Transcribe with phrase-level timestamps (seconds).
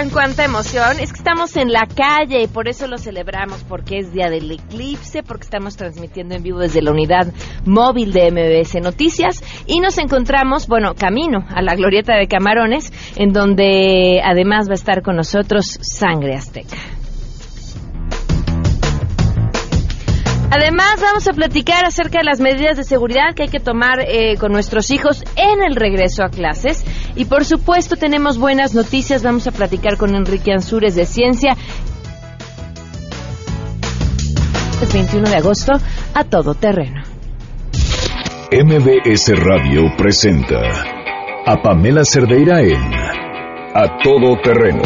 [0.00, 0.98] Oigan, cuánta emoción.
[0.98, 4.50] Es que estamos en la calle y por eso lo celebramos, porque es día del
[4.50, 7.26] eclipse, porque estamos transmitiendo en vivo desde la unidad
[7.66, 13.34] móvil de MBS Noticias y nos encontramos, bueno, camino a la glorieta de Camarones, en
[13.34, 16.78] donde además va a estar con nosotros Sangre Azteca.
[20.50, 24.36] Además, vamos a platicar acerca de las medidas de seguridad que hay que tomar eh,
[24.36, 26.84] con nuestros hijos en el regreso a clases.
[27.14, 29.22] Y por supuesto, tenemos buenas noticias.
[29.22, 31.56] Vamos a platicar con Enrique Ansúrez de Ciencia.
[34.82, 35.72] El 21 de agosto,
[36.14, 37.02] a todo terreno.
[38.50, 40.60] MBS Radio presenta
[41.46, 42.92] a Pamela Cerdeira en
[43.74, 44.82] A Todo Terreno,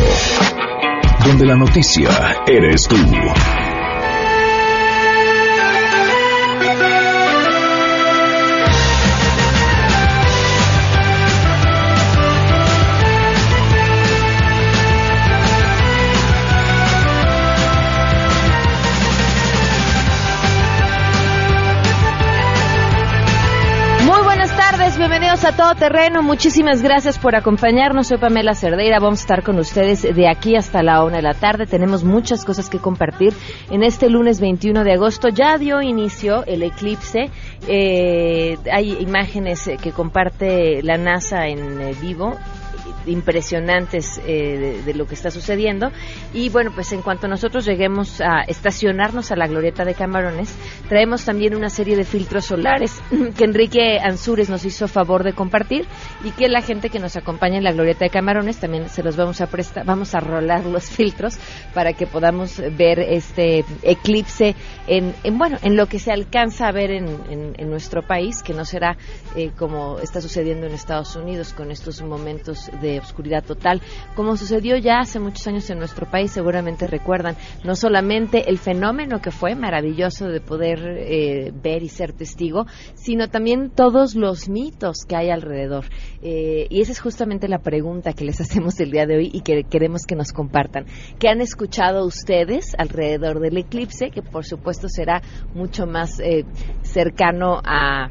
[1.25, 2.11] donde la noticia
[2.47, 2.97] eres tú.
[24.99, 26.21] Bienvenidos a Todo Terreno.
[26.23, 28.09] Muchísimas gracias por acompañarnos.
[28.09, 28.99] Soy Pamela Cerdeira.
[28.99, 31.67] Vamos a estar con ustedes de aquí hasta la una de la tarde.
[31.67, 33.33] Tenemos muchas cosas que compartir.
[33.71, 37.31] En este lunes 21 de agosto ya dio inicio el eclipse.
[37.69, 42.37] Eh, hay imágenes que comparte la NASA en eh, vivo
[43.07, 45.91] impresionantes eh, de, lo que está sucediendo.
[46.33, 50.55] Y bueno, pues en cuanto nosotros lleguemos a estacionarnos a la glorieta de Camarones,
[50.89, 53.01] traemos también una serie de filtros solares
[53.37, 55.87] que Enrique Ansúrez nos hizo favor de compartir
[56.25, 59.17] y que la gente que nos acompaña en la glorieta de Camarones también se los
[59.17, 61.39] vamos a prestar, vamos a rolar los filtros
[61.73, 64.55] para que podamos ver este eclipse
[64.87, 67.05] en, bueno, en lo que se alcanza a ver en,
[67.65, 68.97] nuestro país, que no será
[69.35, 73.81] eh, como está sucediendo en Estados Unidos con estos momentos de oscuridad total,
[74.15, 79.21] como sucedió ya hace muchos años en nuestro país, seguramente recuerdan, no solamente el fenómeno
[79.21, 85.05] que fue maravilloso de poder eh, ver y ser testigo, sino también todos los mitos
[85.09, 85.85] que hay alrededor.
[86.23, 89.41] Eh, y esa es justamente la pregunta que les hacemos el día de hoy y
[89.41, 90.87] que queremos que nos compartan.
[91.19, 94.11] ¿Qué han escuchado ustedes alrededor del eclipse?
[94.11, 95.23] Que por supuesto será
[95.55, 96.45] mucho más eh,
[96.83, 98.11] cercano a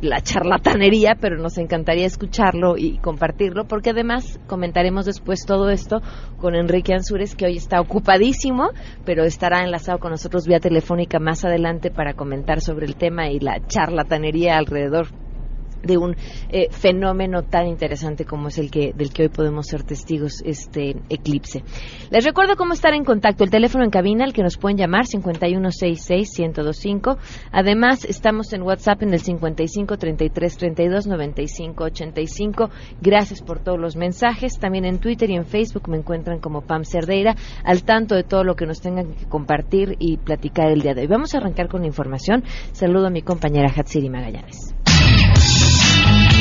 [0.00, 6.00] la charlatanería, pero nos encantaría escucharlo y compartirlo, porque además comentaremos después todo esto
[6.38, 8.70] con Enrique Ansúrez, que hoy está ocupadísimo,
[9.04, 13.40] pero estará enlazado con nosotros vía telefónica más adelante para comentar sobre el tema y
[13.40, 15.08] la charlatanería alrededor
[15.86, 16.16] de un
[16.50, 20.96] eh, fenómeno tan interesante como es el que del que hoy podemos ser testigos este
[21.08, 21.62] eclipse.
[22.10, 25.04] Les recuerdo cómo estar en contacto, el teléfono en cabina al que nos pueden llamar
[25.06, 27.16] 5166-1025.
[27.52, 32.70] Además, estamos en WhatsApp en el 55 33 32 95 85.
[33.00, 34.58] Gracias por todos los mensajes.
[34.58, 38.44] También en Twitter y en Facebook me encuentran como Pam Cerdeira, al tanto de todo
[38.44, 41.06] lo que nos tengan que compartir y platicar el día de hoy.
[41.06, 42.44] Vamos a arrancar con la información.
[42.72, 44.75] Saludo a mi compañera Hatsiri Magallanes.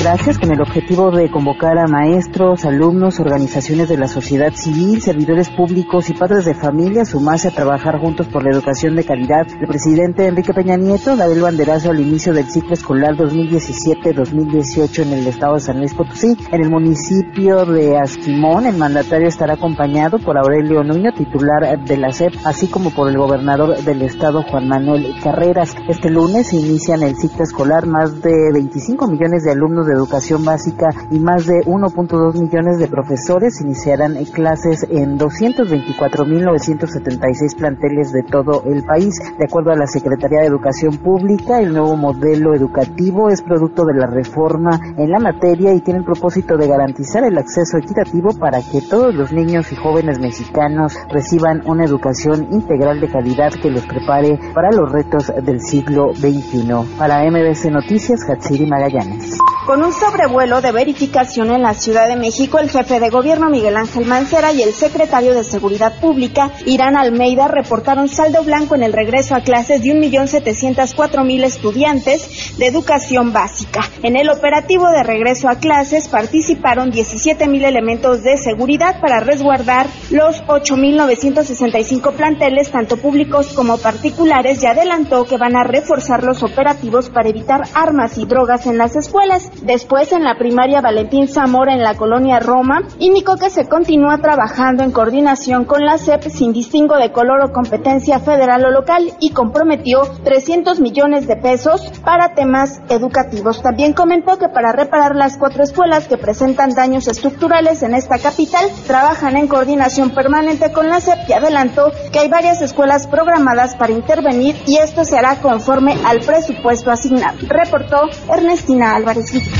[0.00, 5.50] Gracias, con el objetivo de convocar a maestros, alumnos, organizaciones de la sociedad civil, servidores
[5.50, 9.48] públicos y padres de familia a sumarse a trabajar juntos por la educación de calidad.
[9.60, 15.12] El presidente Enrique Peña Nieto da el banderazo al inicio del ciclo escolar 2017-2018 en
[15.14, 16.36] el estado de San Luis Potosí.
[16.52, 22.12] En el municipio de Asquimón, el mandatario estará acompañado por Aurelio Nuño, titular de la
[22.12, 25.74] SEP, así como por el gobernador del estado, Juan Manuel Carreras.
[25.88, 30.44] Este lunes se inician el ciclo escolar más de 25 millones de alumnos de educación
[30.44, 38.62] básica y más de 1.2 millones de profesores iniciarán clases en 224.976 planteles de todo
[38.66, 39.18] el país.
[39.38, 43.94] De acuerdo a la Secretaría de Educación Pública, el nuevo modelo educativo es producto de
[43.94, 48.60] la reforma en la materia y tiene el propósito de garantizar el acceso equitativo para
[48.62, 53.86] que todos los niños y jóvenes mexicanos reciban una educación integral de calidad que los
[53.86, 56.68] prepare para los retos del siglo XXI.
[56.98, 59.38] Para MBC Noticias, Hatsiri Magallanes.
[59.82, 64.06] Un sobrevuelo de verificación en la Ciudad de México, el jefe de gobierno Miguel Ángel
[64.06, 69.34] Mancera y el secretario de Seguridad Pública, Irán Almeida, reportaron saldo blanco en el regreso
[69.34, 73.80] a clases de 1.704.000 estudiantes de educación básica.
[74.02, 80.42] En el operativo de regreso a clases participaron 17.000 elementos de seguridad para resguardar los
[80.44, 87.28] 8.965 planteles, tanto públicos como particulares, y adelantó que van a reforzar los operativos para
[87.28, 89.50] evitar armas y drogas en las escuelas.
[89.68, 94.82] Después, en la primaria Valentín Zamora en la colonia Roma, indicó que se continúa trabajando
[94.82, 99.32] en coordinación con la SEP sin distingo de color o competencia federal o local y
[99.32, 103.60] comprometió 300 millones de pesos para temas educativos.
[103.60, 108.70] También comentó que para reparar las cuatro escuelas que presentan daños estructurales en esta capital,
[108.86, 113.92] trabajan en coordinación permanente con la SEP y adelantó que hay varias escuelas programadas para
[113.92, 117.36] intervenir y esto se hará conforme al presupuesto asignado.
[117.46, 119.57] Reportó Ernestina Álvarez.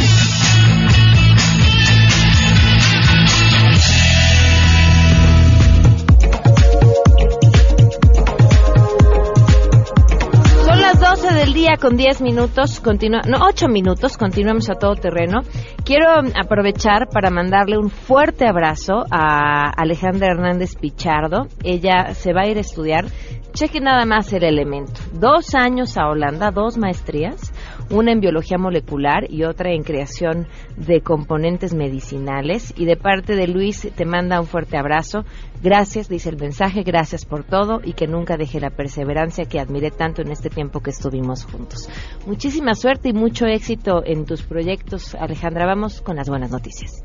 [11.59, 15.41] Día con 10 minutos, continua, no, 8 minutos, continuamos a todo terreno.
[15.85, 16.07] Quiero
[16.41, 21.49] aprovechar para mandarle un fuerte abrazo a Alejandra Hernández Pichardo.
[21.65, 23.07] Ella se va a ir a estudiar.
[23.55, 25.01] Cheque nada más el elemento.
[25.15, 27.53] Dos años a Holanda, dos maestrías
[27.91, 30.47] una en biología molecular y otra en creación
[30.77, 32.75] de componentes medicinales.
[32.77, 35.25] Y de parte de Luis te manda un fuerte abrazo.
[35.63, 39.91] Gracias, dice el mensaje, gracias por todo y que nunca deje la perseverancia que admiré
[39.91, 41.89] tanto en este tiempo que estuvimos juntos.
[42.27, 45.67] Muchísima suerte y mucho éxito en tus proyectos, Alejandra.
[45.67, 47.03] Vamos con las buenas noticias.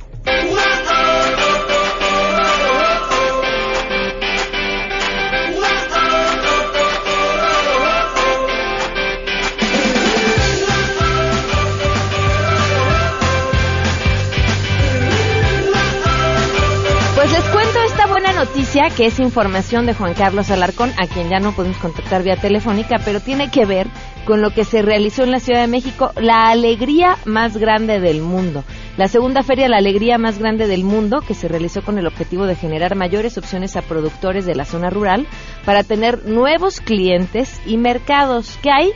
[18.74, 22.98] Que es información de Juan Carlos Alarcón, a quien ya no podemos contactar vía telefónica,
[23.06, 23.86] pero tiene que ver
[24.26, 28.22] con lo que se realizó en la Ciudad de México, la alegría más grande del
[28.22, 28.64] mundo.
[28.98, 32.48] La segunda feria La Alegría más grande del mundo, que se realizó con el objetivo
[32.48, 35.28] de generar mayores opciones a productores de la zona rural
[35.66, 38.58] para tener nuevos clientes y mercados.
[38.64, 38.92] ¿Qué hay?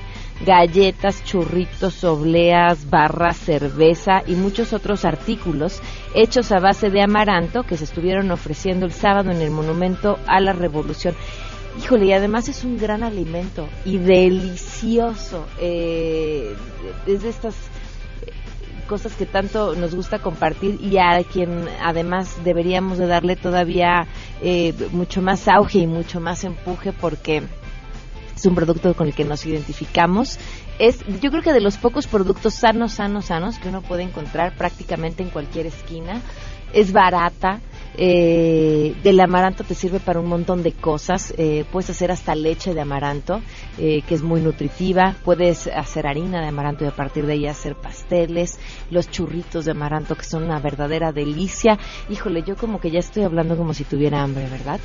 [0.45, 5.81] galletas, churritos, obleas, barras, cerveza y muchos otros artículos
[6.17, 10.39] hechos a base de amaranto que se estuvieron ofreciendo el sábado en el Monumento a
[10.39, 11.15] la Revolución.
[11.79, 15.45] Híjole, y además es un gran alimento y delicioso.
[15.59, 16.55] Eh,
[17.05, 17.55] es de estas
[18.87, 24.07] cosas que tanto nos gusta compartir y a quien además deberíamos de darle todavía
[24.41, 27.43] eh, mucho más auge y mucho más empuje porque
[28.35, 30.39] es un producto con el que nos identificamos.
[30.79, 34.55] Es, yo creo que de los pocos productos sanos, sanos, sanos que uno puede encontrar
[34.55, 36.21] prácticamente en cualquier esquina.
[36.73, 37.61] Es barata,
[37.95, 41.33] eh, del amaranto te sirve para un montón de cosas.
[41.37, 43.41] Eh, puedes hacer hasta leche de amaranto,
[43.77, 45.15] eh, que es muy nutritiva.
[45.23, 48.59] Puedes hacer harina de amaranto y a partir de ella hacer pasteles.
[48.91, 51.77] Los churritos de amaranto, que son una verdadera delicia.
[52.09, 54.79] Híjole, yo como que ya estoy hablando como si tuviera hambre, ¿verdad?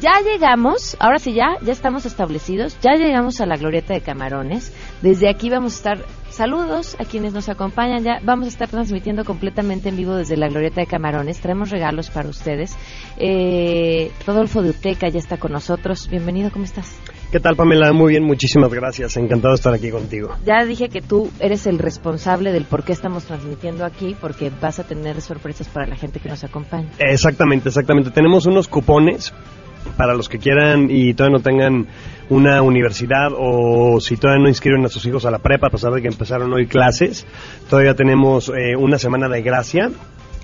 [0.00, 4.72] Ya llegamos, ahora sí ya, ya estamos establecidos, ya llegamos a la glorieta de camarones.
[5.02, 6.04] Desde aquí vamos a estar,
[6.34, 10.48] saludos a quienes nos acompañan, ya vamos a estar transmitiendo completamente en vivo desde la
[10.48, 11.40] glorieta de camarones.
[11.40, 12.76] Traemos regalos para ustedes.
[13.18, 16.08] Eh, Rodolfo de Uteca ya está con nosotros.
[16.10, 16.98] Bienvenido, ¿cómo estás?
[17.30, 17.92] ¿Qué tal, Pamela?
[17.92, 19.16] Muy bien, muchísimas gracias.
[19.16, 20.34] Encantado de estar aquí contigo.
[20.44, 24.78] Ya dije que tú eres el responsable del por qué estamos transmitiendo aquí, porque vas
[24.78, 26.88] a tener sorpresas para la gente que nos acompaña.
[26.98, 28.10] Exactamente, exactamente.
[28.10, 29.32] Tenemos unos cupones
[29.96, 31.86] para los que quieran y todavía no tengan
[32.30, 35.92] una universidad o si todavía no inscriben a sus hijos a la prepa, a pesar
[35.92, 37.26] de que empezaron hoy clases,
[37.68, 39.90] todavía tenemos eh, una semana de gracia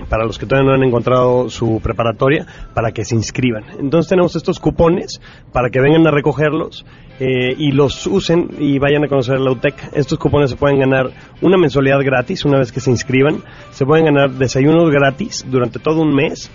[0.09, 3.65] para los que todavía no han encontrado su preparatoria, para que se inscriban.
[3.79, 5.21] Entonces tenemos estos cupones
[5.53, 6.85] para que vengan a recogerlos
[7.19, 9.91] eh, y los usen y vayan a conocer la UTEC.
[9.93, 11.11] Estos cupones se pueden ganar
[11.43, 16.01] una mensualidad gratis una vez que se inscriban, se pueden ganar desayunos gratis durante todo
[16.01, 16.51] un mes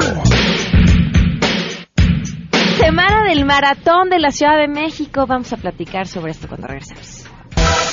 [2.84, 5.26] semana del maratón de la Ciudad de México.
[5.26, 7.24] Vamos a platicar sobre esto cuando regresemos.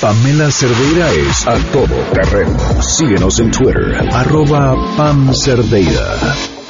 [0.01, 2.57] Pamela Cerdeira es a todo terreno.
[2.81, 6.17] Síguenos en Twitter, arroba Pam Cerdeira.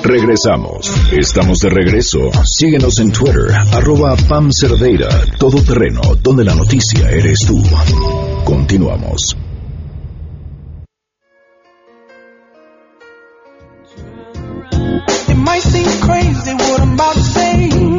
[0.04, 0.92] Regresamos.
[1.12, 2.20] Estamos de regreso.
[2.44, 5.10] Síguenos en Twitter, arroba Pam Cerdeira,
[5.40, 7.64] todo terreno, donde la noticia eres tú.
[8.44, 9.36] Continuamos.
[15.28, 17.91] It might seem crazy what I'm about to say.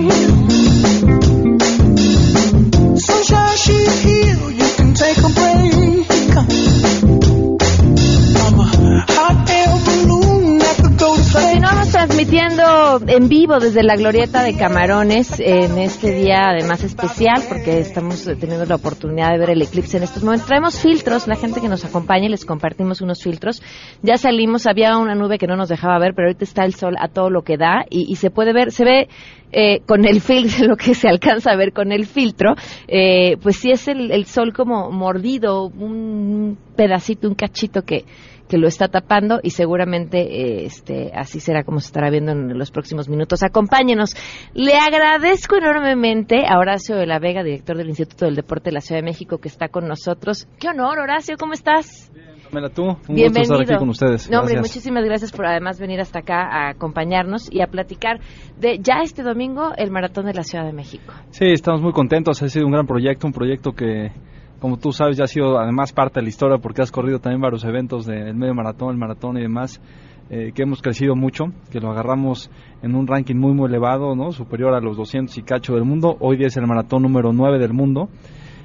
[11.93, 18.25] Transmitiendo en vivo desde la Glorieta de Camarones en este día además especial porque estamos
[18.41, 20.49] teniendo la oportunidad de ver el eclipse en estos momentos.
[20.49, 23.63] Traemos filtros, la gente que nos acompaña les compartimos unos filtros.
[24.03, 26.97] Ya salimos, había una nube que no nos dejaba ver, pero ahorita está el sol
[26.99, 29.09] a todo lo que da y se puede ver, se ve
[29.53, 32.55] eh, con el filtro, lo que se alcanza a ver con el filtro,
[32.89, 38.05] eh, pues sí es el, sol como mordido, un pedacito, un cachito que
[38.49, 42.59] que lo está tapando y seguramente eh, este así será como se estará viendo en
[42.59, 43.43] los próximos minutos.
[43.43, 44.15] Acompáñenos.
[44.53, 48.83] Le agradezco enormemente a Horacio de la Vega, director del Instituto del Deporte de la
[48.83, 50.49] Ciudad de México, que está con nosotros.
[50.61, 52.13] Qué honor, Horacio, ¿cómo estás?
[52.53, 53.39] Pamela, tú, un Bienvenido.
[53.39, 54.31] gusto estar aquí con ustedes.
[54.31, 58.21] No, hombre, muchísimas gracias por además venir hasta acá a acompañarnos y a platicar
[58.61, 61.15] de ya este domingo el Maratón de la Ciudad de México.
[61.31, 62.43] Sí, estamos muy contentos.
[62.43, 64.13] Ha sido un gran proyecto, un proyecto que,
[64.61, 67.41] como tú sabes, ya ha sido además parte de la historia porque has corrido también
[67.41, 69.81] varios eventos del medio maratón, el maratón y demás,
[70.29, 72.51] eh, que hemos crecido mucho, que lo agarramos
[72.83, 74.31] en un ranking muy, muy elevado, ¿no?
[74.31, 76.19] superior a los 200 y cacho del mundo.
[76.21, 78.11] Hoy día es el maratón número 9 del mundo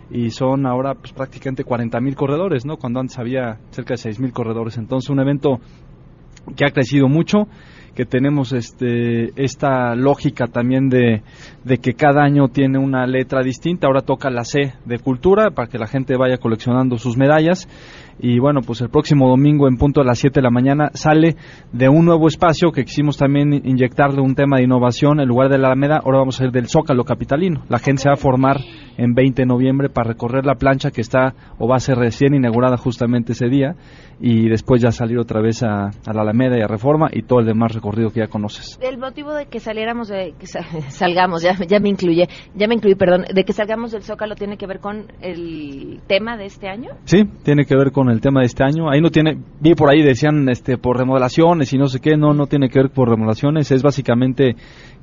[0.09, 2.77] y son ahora pues, prácticamente 40 mil corredores, ¿no?
[2.77, 4.77] cuando antes había cerca de 6 mil corredores.
[4.77, 5.59] Entonces, un evento
[6.55, 7.47] que ha crecido mucho
[7.97, 11.23] que tenemos este esta lógica también de,
[11.63, 13.87] de que cada año tiene una letra distinta.
[13.87, 17.67] Ahora toca la C de cultura para que la gente vaya coleccionando sus medallas.
[18.19, 21.37] Y bueno, pues el próximo domingo en punto a las 7 de la mañana sale
[21.73, 25.19] de un nuevo espacio que quisimos también inyectarle un tema de innovación.
[25.19, 27.63] En lugar de la Alameda, ahora vamos a ir del Zócalo Capitalino.
[27.67, 28.57] La gente se va a formar
[28.97, 32.33] en 20 de noviembre para recorrer la plancha que está o va a ser recién
[32.33, 33.75] inaugurada justamente ese día
[34.19, 37.39] y después ya salir otra vez a, a la Alameda y a Reforma y todo
[37.39, 38.79] el demás recorrido que ya conoces.
[38.81, 42.73] El motivo de que saliéramos, de que sa- salgamos, ya, ya me incluye, ya me
[42.75, 46.67] incluí, perdón, de que salgamos del Zócalo tiene que ver con el tema de este
[46.67, 46.89] año.
[47.05, 48.89] Sí, tiene que ver con el tema de este año.
[48.89, 52.33] Ahí no tiene, vi por ahí decían este por remodelaciones y no sé qué, no
[52.33, 54.55] no tiene que ver por remodelaciones, es básicamente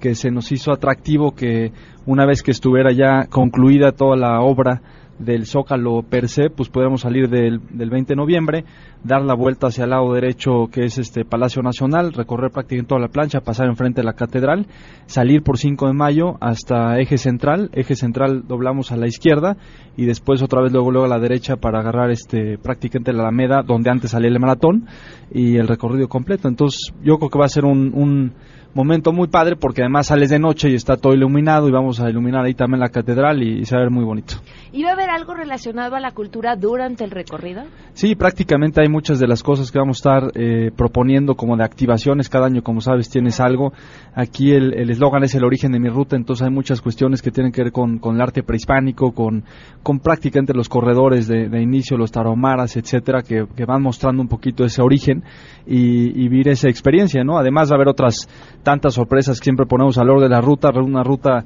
[0.04, 1.72] que se nos hizo atractivo que
[2.04, 4.82] una vez que estuviera ya concluida toda la obra
[5.18, 8.64] del Zócalo per se, pues podemos salir del, del 20 de noviembre,
[9.02, 13.00] dar la vuelta hacia el lado derecho que es este Palacio Nacional, recorrer prácticamente toda
[13.00, 14.66] la plancha, pasar enfrente de la catedral,
[15.06, 19.56] salir por 5 de mayo hasta Eje Central, Eje Central doblamos a la izquierda
[19.96, 23.62] y después otra vez luego luego a la derecha para agarrar este prácticamente la Alameda
[23.62, 24.86] donde antes salía el maratón
[25.32, 26.46] y el recorrido completo.
[26.46, 28.34] Entonces yo creo que va a ser un, un
[28.74, 32.10] momento muy padre porque además sales de noche y está todo iluminado y vamos a
[32.10, 34.34] iluminar ahí también la catedral y, y se va a ver muy bonito.
[34.72, 37.62] ¿Y va a haber algo relacionado a la cultura durante el recorrido?
[37.92, 41.64] Sí, prácticamente hay muchas de las cosas que vamos a estar eh, proponiendo como de
[41.64, 42.28] activaciones.
[42.28, 43.72] Cada año, como sabes, tienes algo.
[44.14, 47.30] Aquí el el eslogan es el origen de mi ruta, entonces hay muchas cuestiones que
[47.30, 49.44] tienen que ver con, con el arte prehispánico, con,
[49.82, 54.28] con prácticamente los corredores de, de inicio, los taromaras, etcétera, que, que van mostrando un
[54.28, 55.22] poquito ese origen
[55.66, 57.38] y, y vivir esa experiencia, ¿no?
[57.38, 58.28] Además va a haber otras
[58.64, 61.44] tantas sorpresas que siempre ponemos al orden de la ruta, una ruta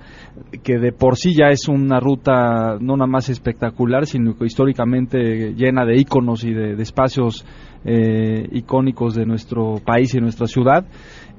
[0.62, 5.52] que de por sí ya es una ruta no nada más espectacular, sino que históricamente
[5.54, 7.44] llena de íconos y de, de espacios
[7.84, 10.86] eh, icónicos de nuestro país y nuestra ciudad.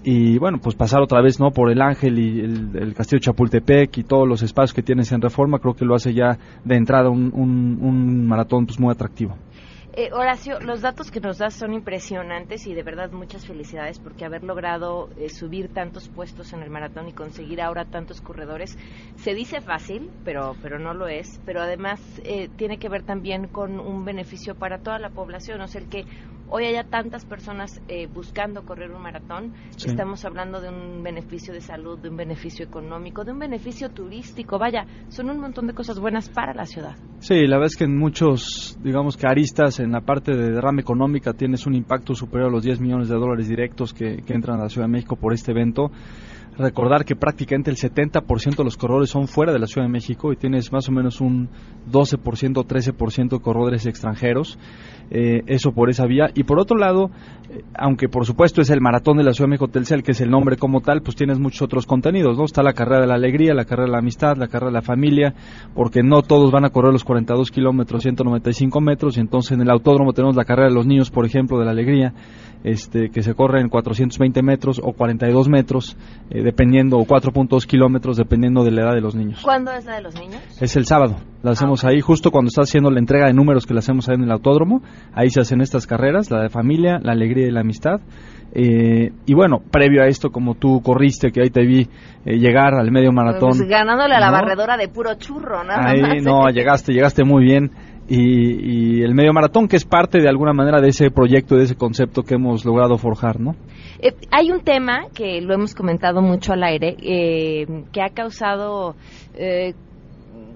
[0.04, 3.98] Y bueno, pues pasar otra vez no por el Ángel y el, el Castillo Chapultepec
[3.98, 7.10] y todos los espacios que tienes en Reforma, creo que lo hace ya de entrada
[7.10, 9.36] un, un, un maratón pues muy atractivo.
[9.94, 14.24] Eh, Horacio, los datos que nos das son impresionantes y de verdad muchas felicidades porque
[14.24, 18.78] haber logrado eh, subir tantos puestos en el maratón y conseguir ahora tantos corredores
[19.16, 21.42] se dice fácil, pero pero no lo es.
[21.44, 25.68] Pero además eh, tiene que ver también con un beneficio para toda la población, o
[25.68, 26.06] sea, el que
[26.50, 29.90] hoy haya tantas personas eh, buscando correr un maratón, Sí.
[29.90, 34.58] estamos hablando de un beneficio de salud, de un beneficio económico, de un beneficio turístico.
[34.60, 36.96] Vaya, son un montón de cosas buenas para la ciudad.
[37.20, 40.82] Sí, la verdad es que en muchos, digamos que aristas, en la parte de derrama
[40.82, 44.60] económica tienes un impacto superior a los 10 millones de dólares directos que, que entran
[44.60, 45.92] a la Ciudad de México por este evento.
[46.60, 50.32] Recordar que prácticamente el 70% de los corredores son fuera de la Ciudad de México
[50.34, 51.50] y tienes más o menos un
[51.90, 54.60] 12% o 13% de corredores extranjeros.
[55.10, 56.30] Eh, eso por esa vía.
[56.36, 57.10] Y por otro lado,
[57.74, 60.30] aunque por supuesto es el maratón de la Ciudad de México Telcel, que es el
[60.30, 62.46] nombre como tal, pues tienes muchos otros contenidos, ¿no?
[62.46, 64.82] Está la carrera de la alegría, la carrera de la amistad, la carrera de la
[64.82, 65.34] familia,
[65.74, 69.70] porque no todos van a correr los 42 kilómetros, 195 metros, y entonces en el
[69.70, 72.14] autódromo tenemos la carrera de los niños, por ejemplo, de la alegría,
[72.64, 75.98] este, que se corre en 420 metros o 42 metros,
[76.30, 79.42] eh, dependiendo, o 4.2 kilómetros, dependiendo de la edad de los niños.
[79.44, 80.42] ¿Cuándo es la de los niños?
[80.60, 81.18] Es el sábado.
[81.42, 84.16] La hacemos ahí justo cuando está haciendo la entrega de números que la hacemos ahí
[84.16, 84.82] en el autódromo.
[85.14, 88.02] Ahí se hacen estas carreras, la de familia, la alegría y la amistad.
[88.54, 91.88] Eh, y bueno, previo a esto, como tú corriste, que ahí te vi
[92.26, 93.52] eh, llegar al medio maratón.
[93.52, 94.34] Pues ganándole a la ¿no?
[94.34, 97.72] barredora de puro churro, nada Ahí no, llegaste, llegaste muy bien.
[98.12, 101.66] Y, y el medio maratón, que es parte de alguna manera de ese proyecto, de
[101.66, 103.56] ese concepto que hemos logrado forjar, ¿no?
[104.02, 108.96] Eh, hay un tema que lo hemos comentado mucho al aire, eh, que ha causado
[109.36, 109.74] eh,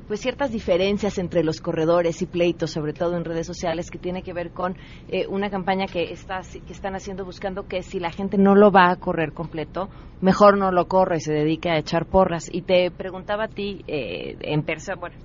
[0.07, 4.21] pues ciertas diferencias entre los corredores y pleitos, sobre todo en redes sociales, que tiene
[4.23, 4.75] que ver con
[5.07, 8.71] eh, una campaña que, está, que están haciendo buscando que si la gente no lo
[8.71, 9.89] va a correr completo,
[10.21, 12.43] mejor no lo corre y se dedique a echar porras.
[12.51, 15.15] Y te preguntaba a ti eh, en persona, bueno,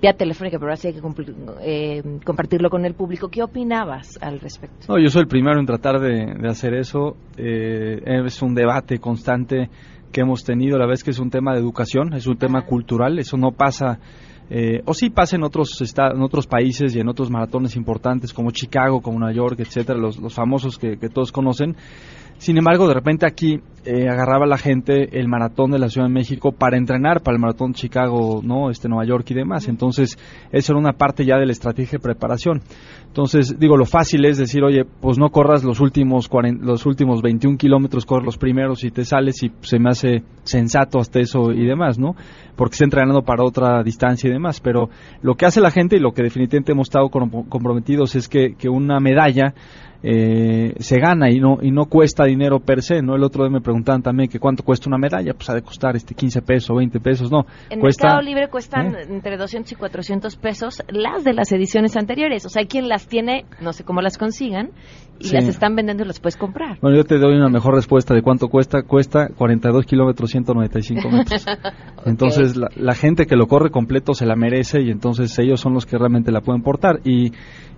[0.00, 3.28] vía telefónica, pero ahora hay que cumplir- eh, compartirlo con el público.
[3.28, 4.86] ¿Qué opinabas al respecto?
[4.88, 7.16] No, yo soy el primero en tratar de, de hacer eso.
[7.36, 9.68] Eh, es un debate constante
[10.16, 10.78] que hemos tenido.
[10.78, 13.18] La es que es un tema de educación, es un tema cultural.
[13.18, 13.98] Eso no pasa,
[14.48, 18.50] eh, o sí pasa en otros, en otros países y en otros maratones importantes como
[18.50, 21.76] Chicago, como Nueva York, etcétera, los, los famosos que, que todos conocen.
[22.38, 26.12] Sin embargo, de repente aquí eh, agarraba la gente el maratón de la Ciudad de
[26.12, 29.68] México para entrenar para el maratón de Chicago, no, este Nueva York y demás.
[29.68, 30.18] Entonces,
[30.52, 32.60] eso era una parte ya de la estrategia de preparación.
[33.06, 37.22] Entonces, digo, lo fácil es decir, oye, pues no corras los últimos 40 los últimos
[37.22, 41.52] 21 kilómetros, corre los primeros y te sales y se me hace sensato hasta eso
[41.52, 42.14] y demás, ¿no?
[42.56, 44.60] Porque está entrenando para otra distancia y demás.
[44.60, 44.90] Pero
[45.22, 48.54] lo que hace la gente y lo que definitivamente hemos estado com- comprometidos es que,
[48.58, 49.54] que una medalla
[50.02, 53.16] eh, se gana y no y no cuesta dinero per se, ¿no?
[53.16, 55.96] El otro día me preguntaban también que cuánto cuesta una medalla, pues ha de costar
[55.96, 57.46] este 15 pesos o 20 pesos, no.
[57.70, 59.06] En cuesta Mercado Libre cuestan ¿eh?
[59.08, 62.44] entre 200 y 400 pesos las de las ediciones anteriores.
[62.46, 64.70] O sea, hay quien las tiene, no sé cómo las consigan,
[65.18, 65.34] y Sí.
[65.34, 66.78] las están vendiendo y las puedes comprar.
[66.82, 68.82] Bueno, yo te doy una mejor respuesta de cuánto cuesta.
[68.82, 71.44] Cuesta 42 kilómetros, 195 metros.
[72.04, 75.72] Entonces, la, la gente que lo corre completo se la merece y entonces ellos son
[75.74, 77.00] los que realmente la pueden portar.
[77.04, 77.32] Y,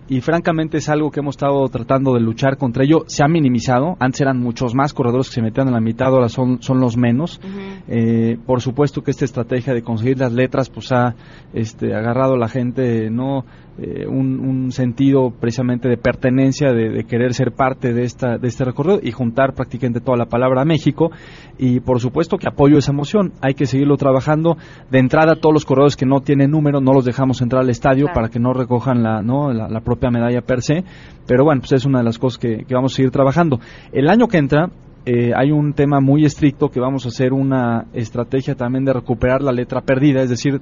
[0.09, 3.05] y francamente es algo que hemos estado tratando de luchar contra ello.
[3.07, 3.97] Se ha minimizado.
[4.01, 6.97] Antes eran muchos más corredores que se metían en la mitad, ahora son, son los
[6.97, 7.41] menos.
[7.89, 11.15] Eh, por supuesto que esta estrategia de conseguir las letras pues ha
[11.53, 13.45] este, agarrado a la gente no
[13.81, 18.49] Eh, un, un sentido precisamente de pertenencia de, de querer ser parte de esta de
[18.49, 21.13] este recorrido y juntar prácticamente toda la palabra a México.
[21.59, 24.57] Y por supuesto que apoyo esa moción hay que seguirlo trabajando.
[24.91, 28.07] De entrada todos los corredores que no tienen número no los dejamos entrar al estadio
[28.07, 28.15] Claro.
[28.15, 30.83] para que no recojan la no la, la propia medalla per se.
[31.27, 33.61] Pero bueno pues es una de las cosas que, que vamos a seguir trabajando.
[33.93, 34.71] El año que entra
[35.07, 39.41] eh, hay un tema muy estricto que vamos a hacer una estrategia también de recuperar
[39.41, 40.61] la letra perdida, es decir,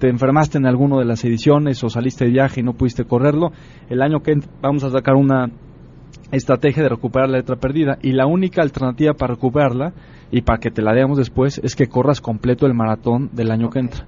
[0.00, 3.52] te enfermaste en alguna de las ediciones o saliste de viaje y no pudiste correrlo,
[3.90, 5.50] el año que entra vamos a sacar una
[6.32, 9.92] estrategia de recuperar la letra perdida y la única alternativa para recuperarla
[10.32, 13.68] y para que te la demos después es que corras completo el maratón del año
[13.68, 14.06] que entra.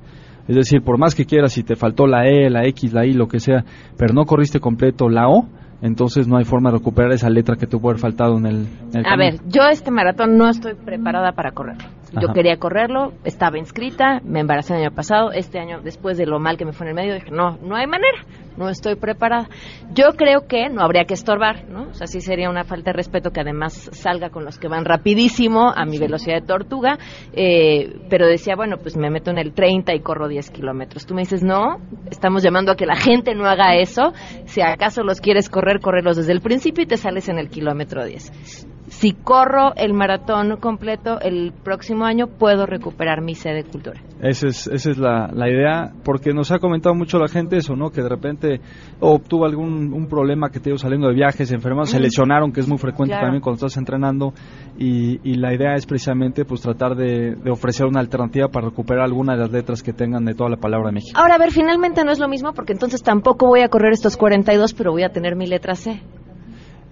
[0.48, 3.12] Es decir, por más que quieras, si te faltó la E, la X, la Y,
[3.12, 3.64] lo que sea,
[3.98, 5.46] pero no corriste completo la O,
[5.82, 8.56] entonces no hay forma de recuperar esa letra que te puede haber faltado en el,
[8.56, 9.16] en el A camino.
[9.18, 12.01] ver, yo este maratón no estoy preparada para correrlo.
[12.12, 12.34] Yo Ajá.
[12.34, 16.58] quería correrlo, estaba inscrita, me embaracé el año pasado, este año después de lo mal
[16.58, 18.18] que me fue en el medio dije, no, no hay manera,
[18.58, 19.48] no estoy preparada.
[19.94, 21.84] Yo creo que no habría que estorbar, ¿no?
[21.84, 24.84] O sea, sí sería una falta de respeto que además salga con los que van
[24.84, 26.98] rapidísimo a mi velocidad de tortuga,
[27.32, 31.06] eh, pero decía, bueno, pues me meto en el 30 y corro 10 kilómetros.
[31.06, 31.78] Tú me dices, no,
[32.10, 34.12] estamos llamando a que la gente no haga eso,
[34.44, 38.04] si acaso los quieres correr, correrlos desde el principio y te sales en el kilómetro
[38.04, 44.00] 10 si corro el maratón completo el próximo año, puedo recuperar mi sede cultura.
[44.20, 47.74] Esa es, esa es la, la idea, porque nos ha comentado mucho la gente eso,
[47.74, 47.90] ¿no?
[47.90, 48.60] Que de repente
[49.00, 52.60] obtuvo algún un problema que te dio saliendo de viajes, se enfermaron, se lesionaron, que
[52.60, 53.24] es muy frecuente Claro.
[53.26, 54.34] también cuando estás entrenando,
[54.78, 59.04] y, y la idea es precisamente pues tratar de, de ofrecer una alternativa para recuperar
[59.04, 61.18] alguna de las letras que tengan de toda la palabra de México.
[61.18, 64.16] Ahora, a ver, finalmente no es lo mismo porque entonces tampoco voy a correr estos
[64.16, 66.00] 42, pero voy a tener mi letra C.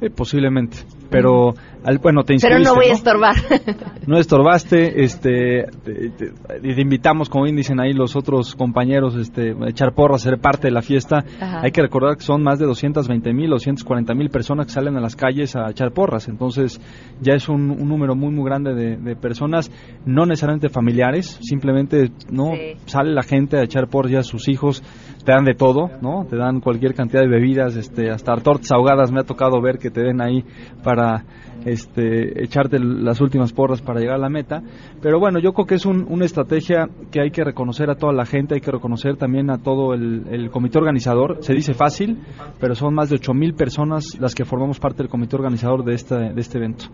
[0.01, 0.79] Eh, posiblemente.
[1.11, 3.35] Pero, al, bueno, te Pero no voy a estorbar.
[4.07, 9.51] no estorbaste, este, te, te- te invitamos, como bien dicen ahí los otros compañeros, este,
[9.61, 11.25] a echar porras, ser parte de la fiesta.
[11.41, 11.63] Ajá.
[11.65, 15.01] Hay que recordar que son más de 220 mil, 240 mil personas que salen a
[15.01, 16.29] las calles a echar porras.
[16.29, 16.81] Entonces,
[17.21, 19.71] ya es un, un número muy, muy grande de, de personas,
[20.07, 22.77] no necesariamente familiares, simplemente, no, Sí.
[22.87, 24.83] sale la gente a echar porras ya a sus hijos,
[25.25, 26.25] te dan de todo, ¿no?
[26.29, 29.91] Te dan cualquier cantidad de bebidas, este, hasta tortas ahogadas me ha tocado ver que
[29.91, 30.45] te den ahí
[30.83, 31.25] para
[31.65, 34.63] este, echarte las últimas porras para llegar a la meta.
[35.03, 38.13] Pero bueno, yo creo que es un- una estrategia que hay que reconocer a toda
[38.13, 41.39] la gente, hay que reconocer también a todo el, comité organizador.
[41.41, 42.19] Se dice fácil,
[42.59, 45.95] pero son más de 8 mil personas las que formamos parte del comité organizador de,
[45.95, 46.87] esta, de este evento.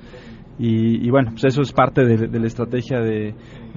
[0.58, 3.34] Y, y bueno, pues eso es parte de la estrategia de,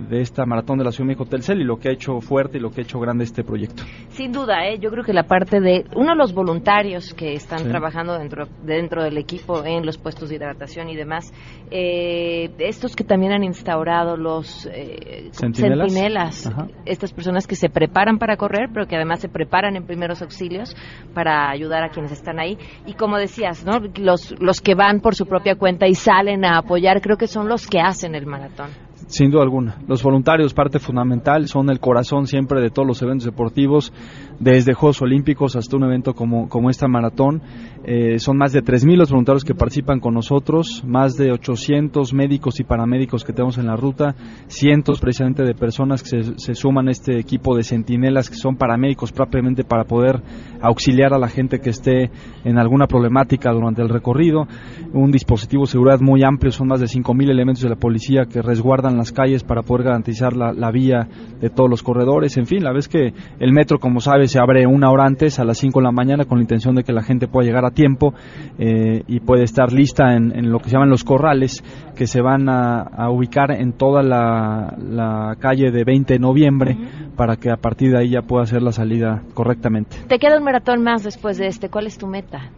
[0.07, 2.57] de esta maratón de la Ciudad de México Telcel y lo que ha hecho fuerte
[2.57, 3.83] y lo que ha hecho grande este proyecto.
[4.09, 4.79] Sin duda, ¿eh?
[4.79, 7.67] yo creo que la parte de uno de los voluntarios que están Sí.
[7.69, 11.33] trabajando dentro dentro del equipo en los puestos de hidratación y demás,
[11.71, 16.49] eh, estos que también han instaurado los eh, ¿Centinelas?
[16.85, 20.75] estas personas que se preparan para correr, pero que además se preparan en primeros auxilios
[21.13, 22.57] para ayudar a quienes están ahí.
[22.85, 23.79] Y como decías, ¿no?
[23.99, 27.47] los, los que van por su propia cuenta y salen a apoyar, creo que son
[27.47, 28.69] los que hacen el maratón.
[29.07, 29.77] Sin duda alguna.
[29.87, 33.91] Los voluntarios, parte fundamental, son el corazón siempre de todos los eventos deportivos,
[34.39, 37.41] desde Juegos Olímpicos hasta un evento como, como esta maratón.
[37.83, 42.59] Eh, son más de 3.000 los voluntarios que participan con nosotros, más de 800 médicos
[42.59, 44.15] y paramédicos que tenemos en la ruta,
[44.47, 48.57] cientos precisamente de personas que se, se suman a este equipo de centinelas que son
[48.57, 50.21] paramédicos propiamente para poder
[50.61, 52.11] auxiliar a la gente que esté
[52.43, 54.47] en alguna problemática durante el recorrido.
[54.93, 58.41] Un dispositivo de seguridad muy amplio, son más de 5.000 elementos de la policía que
[58.41, 61.07] resguardan las calles para poder garantizar la, la vía
[61.39, 62.37] de todos los corredores.
[62.37, 65.43] En fin, la vez que el metro, como sabes, se abre una hora antes, a
[65.43, 67.71] las 5 de la mañana, con la intención de que la gente pueda llegar a
[67.71, 68.13] tiempo
[68.57, 71.63] eh, y puede estar lista en, en lo que se llaman los corrales,
[71.95, 76.77] que se van a, a ubicar en toda la, la calle de 20 de noviembre,
[77.15, 79.97] para que a partir de ahí ya pueda hacer la salida correctamente.
[80.07, 81.69] Te queda un maratón más después de este.
[81.69, 82.51] ¿Cuál es tu meta?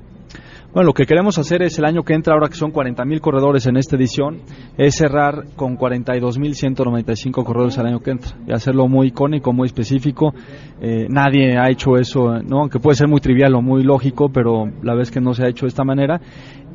[0.73, 3.67] Bueno, lo que queremos hacer es el año que entra, ahora que son 40.000 corredores
[3.67, 4.39] en esta edición,
[4.77, 10.33] es cerrar con 42.195 corredores al año que entra y hacerlo muy icónico, muy específico.
[10.79, 12.61] Eh, nadie ha hecho eso, ¿no?
[12.61, 15.49] aunque puede ser muy trivial o muy lógico, pero la vez que no se ha
[15.49, 16.21] hecho de esta manera.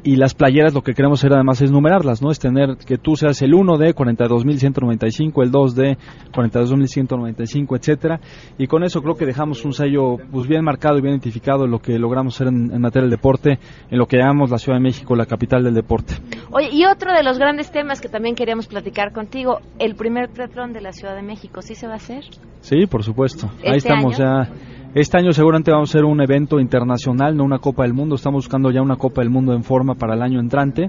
[0.06, 2.30] Y las playeras lo que queremos hacer además es numerarlas, ¿no?
[2.30, 5.98] Es tener que tú seas el 1 de 42.195, el 2 de
[6.32, 8.20] 42.195, etcétera.
[8.56, 11.72] Y con eso creo que dejamos un sello pues bien marcado y bien identificado en
[11.72, 13.58] lo que logramos hacer en, en materia del deporte,
[13.90, 16.14] en lo que llamamos la Ciudad de México, la capital del deporte.
[16.52, 20.72] Oye, y otro de los grandes temas que también queríamos platicar contigo, el primer triatlón
[20.72, 22.22] de la Ciudad de México, ¿sí se va a hacer?
[22.60, 23.48] Sí, por supuesto.
[23.58, 24.44] Ahí ¿Este estamos año?
[24.44, 24.52] ya.
[24.98, 28.14] Este año seguramente vamos a hacer un evento internacional, no una Copa del Mundo.
[28.14, 30.88] Estamos buscando ya una Copa del Mundo en forma para el año entrante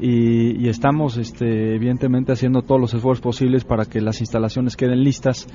[0.00, 5.04] y, y estamos, este, evidentemente, haciendo todos los esfuerzos posibles para que las instalaciones queden
[5.04, 5.46] listas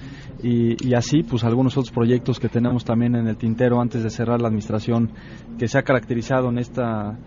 [0.44, 4.12] y, y así, pues, algunos otros proyectos que tenemos también en el tintero antes de
[4.12, 5.10] cerrar la administración
[5.58, 7.18] que se ha caracterizado en esta,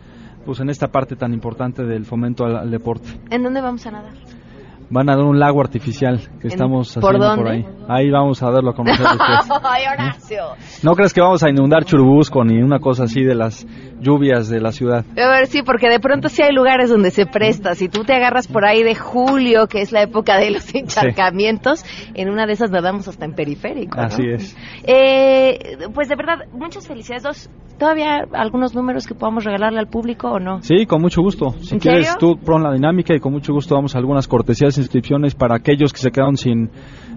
[0.47, 3.09] pues, en esta parte tan importante del fomento al- al deporte.
[3.33, 4.13] ¿En dónde vamos a nadar?
[4.93, 7.51] Van a dar un lago artificial que ¿En- estamos por haciendo por dónde?
[7.51, 7.67] ahí.
[7.89, 9.61] Ahí vamos a darlo a conocer después.
[9.63, 10.43] ¡Ay, Horacio!
[10.83, 13.67] No crees que vamos a inundar Churubusco ni una cosa así de las
[14.01, 15.05] lluvias de la ciudad.
[15.17, 17.75] A ver, sí, porque de pronto sí hay lugares donde se presta.
[17.75, 21.85] Si tú te agarras por ahí de julio, que es la época de los encharcamientos,
[22.15, 23.97] en una de esas nadamos hasta en periférico.
[23.97, 24.03] ¿no?
[24.03, 24.57] Así es.
[24.85, 27.23] Eh, pues de verdad, muchas felicidades.
[27.23, 30.61] Dos, ¿Todavía algunos números que podamos regalarle al público o no?
[30.63, 31.51] Sí, con mucho gusto.
[31.63, 32.19] Si ¿En quieres, serio?
[32.19, 35.99] tú pon la dinámica y con mucho gusto damos algunas cortesías inscripciones para aquellos que
[36.01, 36.71] se quedaron sin,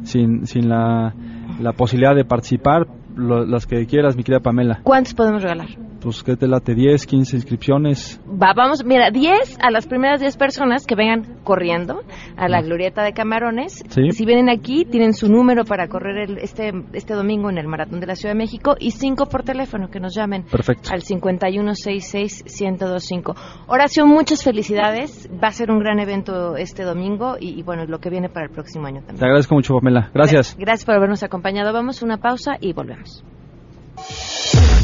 [0.04, 1.14] sin, sin la,
[1.60, 4.80] la posibilidad de participar, lo- las que quieras, mi querida Pamela.
[4.84, 5.68] ¿Cuántos podemos regalar?
[6.04, 8.20] Pues que te late 10, 15 inscripciones.
[8.28, 12.02] Va, vamos, mira, 10 a las primeras 10 personas que vengan corriendo
[12.36, 13.82] a la glorieta de Camarones.
[13.88, 14.12] Sí.
[14.12, 18.02] Si vienen aquí, tienen su número para correr el- este, este domingo en el Maratón
[18.02, 20.90] de la Ciudad de México y 5 por teléfono que nos llamen Perfecto.
[20.92, 23.36] al 5166-1025.
[23.68, 25.30] Horacio, muchas felicidades.
[25.42, 28.46] Va a ser un gran evento este domingo y, y bueno, lo que viene para
[28.48, 29.24] el próximo año Te también.
[29.26, 30.10] agradezco mucho, Pamela.
[30.14, 30.56] Gracias.
[30.60, 31.72] Gracias por habernos acompañado.
[31.72, 33.24] Vamos a una pausa y volvemos.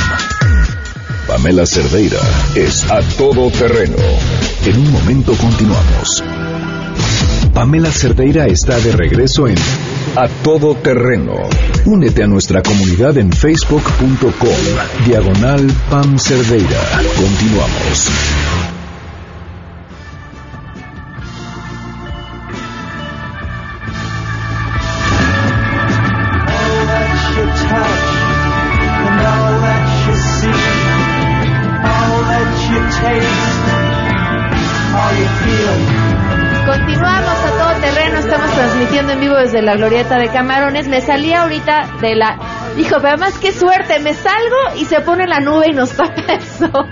[1.26, 2.20] Pamela Cerdeira
[2.54, 3.96] es a todoterreno.
[4.66, 6.22] En un momento continuamos.
[7.54, 9.56] Pamela Cerdeira está de regreso en
[10.16, 11.34] A Todo Terreno.
[11.84, 15.06] Únete a nuestra comunidad en facebook.com.
[15.06, 16.80] Diagonal Pam Cerdeira.
[17.16, 18.79] Continuamos.
[36.66, 40.86] Continuamos a todo terreno, estamos transmitiendo en vivo desde la glorieta de Camarones.
[40.86, 42.38] Me salí ahorita de la...
[42.76, 46.34] Dijo, pero además qué suerte, me salgo y se pone la nube y nos tapa
[46.34, 46.88] el sol.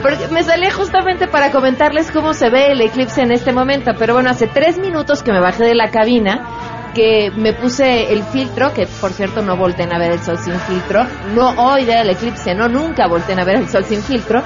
[0.00, 4.14] Porque me salí justamente para comentarles cómo se ve el eclipse en este momento, pero
[4.14, 6.61] bueno, hace tres minutos que me bajé de la cabina
[6.94, 10.54] que me puse el filtro, que por cierto no volteen a ver el sol sin
[10.54, 11.04] filtro.
[11.34, 14.42] No hoy del eclipse, no, nunca volteen a ver el sol sin filtro.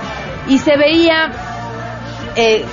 [0.48, 1.30] Y se veía
[2.36, 2.64] eh,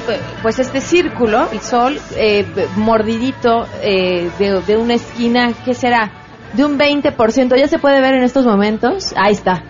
[0.41, 6.11] pues este círculo, el sol, eh, mordidito eh, de, de una esquina, ¿qué será?
[6.53, 9.13] De un 20%, ¿ya se puede ver en estos momentos?
[9.17, 9.63] Ahí está.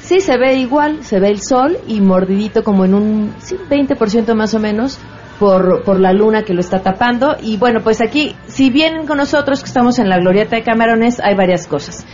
[0.00, 4.34] Sí, se ve igual, se ve el sol y mordidito como en un sí, 20%
[4.34, 4.98] más o menos
[5.42, 7.34] por, por la luna que lo está tapando.
[7.42, 11.18] Y bueno, pues aquí, si vienen con nosotros, que estamos en la glorieta de Camarones,
[11.18, 12.06] hay varias cosas.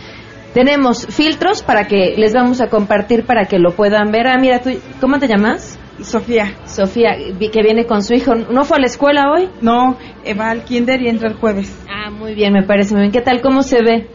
[0.55, 4.25] Tenemos filtros para que les vamos a compartir para que lo puedan ver.
[4.25, 5.77] Ah, mira, tú, ¿cómo te llamas?
[6.01, 6.55] Sofía.
[6.65, 8.33] Sofía, que viene con su hijo.
[8.33, 9.47] ¿No fue a la escuela hoy?
[9.61, 11.85] No, eh, va al kinder y entra el jueves.
[11.87, 13.11] Ah, muy bien, me parece muy bien.
[13.11, 13.41] ¿Qué tal?
[13.41, 14.07] ¿Cómo se ve?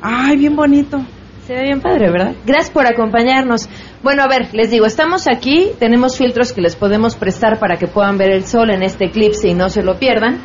[0.00, 1.00] Ay, bien bonito.
[1.46, 2.34] Se ve bien padre, ¿verdad?
[2.46, 3.68] Gracias por acompañarnos.
[4.02, 7.86] Bueno, a ver, les digo, estamos aquí, tenemos filtros que les podemos prestar para que
[7.86, 10.40] puedan ver el sol en este eclipse y no se lo pierdan.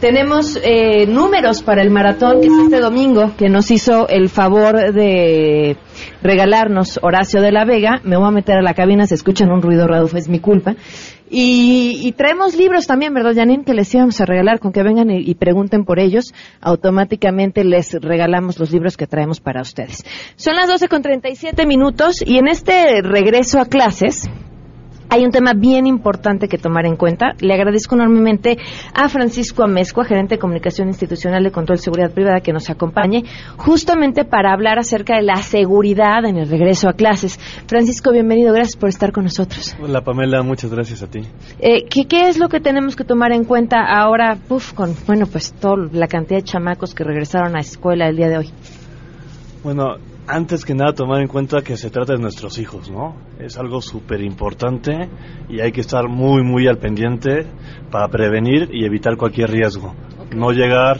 [0.00, 4.92] Tenemos eh, números para el maratón, que es este domingo, que nos hizo el favor
[4.92, 5.76] de
[6.22, 8.00] regalarnos Horacio de la Vega.
[8.04, 10.76] Me voy a meter a la cabina, se escuchan un ruido raro, es mi culpa.
[11.28, 13.64] Y, y traemos libros también, ¿verdad, Janine?
[13.64, 18.60] Que les íbamos a regalar, con que vengan y, pregunten por ellos, automáticamente les regalamos
[18.60, 20.04] los libros que traemos para ustedes.
[20.36, 24.30] Son las 12 con 37 minutos y en este regreso a clases,
[25.08, 27.34] hay un tema bien importante que tomar en cuenta.
[27.40, 28.58] Le agradezco enormemente
[28.94, 33.24] a Francisco Amezcua, gerente de comunicación institucional de control de seguridad privada, que nos acompañe
[33.56, 37.38] justamente para hablar acerca de la seguridad en el regreso a clases.
[37.66, 39.76] Francisco, bienvenido, gracias por estar con nosotros.
[39.82, 41.20] Hola Pamela, muchas gracias a ti.
[41.58, 45.26] Eh, ¿qué, ¿Qué es lo que tenemos que tomar en cuenta ahora, puf, con, bueno,
[45.26, 48.50] pues toda la cantidad de chamacos que regresaron a escuela el día de hoy?
[49.62, 49.96] Bueno,
[50.28, 53.16] antes que nada tomar en cuenta que se trata de nuestros hijos, ¿no?
[53.38, 55.08] Es algo súper importante
[55.48, 57.46] y hay que estar muy, muy al pendiente
[57.90, 59.94] para prevenir y evitar cualquier riesgo.
[60.36, 60.98] No llegar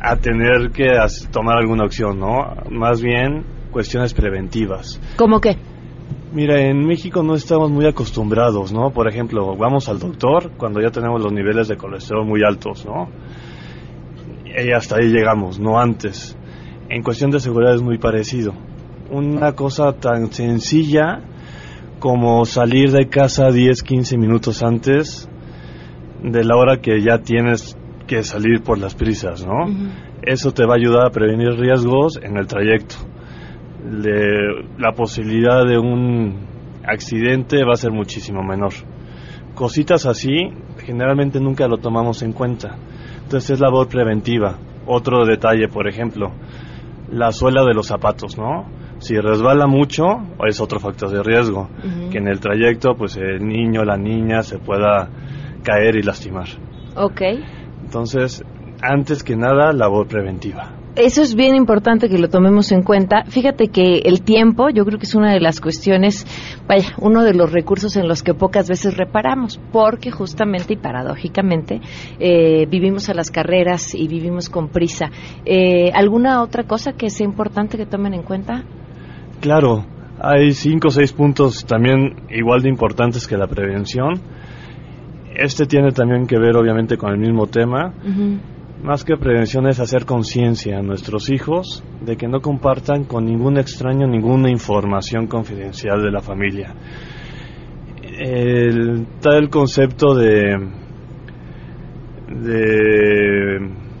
[0.00, 0.86] a tener que
[1.32, 2.54] tomar alguna acción, ¿no?
[2.70, 5.00] Más bien cuestiones preventivas.
[5.16, 5.56] ¿Cómo qué?
[6.32, 8.90] Mira, en México no estamos muy acostumbrados, ¿no?
[8.90, 13.08] Por ejemplo, vamos al doctor cuando ya tenemos los niveles de colesterol muy altos, ¿no?
[14.44, 16.37] Y hasta ahí llegamos, no antes.
[16.88, 18.52] En cuestión de seguridad es muy parecido.
[19.10, 21.20] Una cosa tan sencilla
[21.98, 25.28] como salir de casa 10, 15 minutos antes
[26.22, 29.66] de la hora que ya tienes que salir por las prisas, ¿no?
[30.22, 32.96] Eso te va a ayudar a prevenir riesgos en el trayecto.
[33.84, 36.46] Le- la posibilidad de un
[36.84, 38.72] accidente va a ser muchísimo menor.
[39.54, 40.50] Cositas así
[40.84, 42.76] generalmente nunca lo tomamos en cuenta.
[43.24, 44.58] Entonces es labor preventiva.
[44.86, 46.32] Otro detalle, por ejemplo,
[47.10, 48.66] la suela de los zapatos, ¿no?
[48.98, 50.04] Si resbala mucho,
[50.46, 51.68] es otro factor de riesgo.
[52.10, 55.08] Que en el trayecto, pues el niño o la niña se pueda
[55.62, 56.48] caer y lastimar.
[56.96, 57.20] Ok.
[57.84, 58.44] Entonces,
[58.82, 60.77] antes que nada, labor preventiva.
[60.96, 63.24] Eso es bien importante que lo tomemos en cuenta.
[63.24, 66.26] Fíjate que el tiempo, yo creo que es una de las cuestiones,
[66.66, 71.80] vaya, uno de los recursos en los que pocas veces reparamos, porque justamente y paradójicamente
[72.18, 75.10] eh, vivimos a las carreras y vivimos con prisa.
[75.44, 78.64] Eh, ¿Alguna otra cosa que sea importante que tomen en cuenta?
[79.40, 79.84] Claro,
[80.20, 84.20] hay cinco o seis puntos también igual de importantes que la prevención.
[85.36, 87.92] Este tiene también que ver obviamente con el mismo tema.
[88.82, 93.58] Más que prevención es hacer conciencia a nuestros hijos de que no compartan con ningún
[93.58, 96.74] extraño ninguna información confidencial de la familia.
[98.02, 100.54] El, está el concepto de,
[102.28, 103.58] de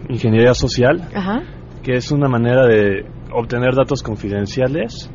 [0.08, 1.42] ingeniería social, Ajá.
[1.82, 5.10] que es una manera de obtener datos confidenciales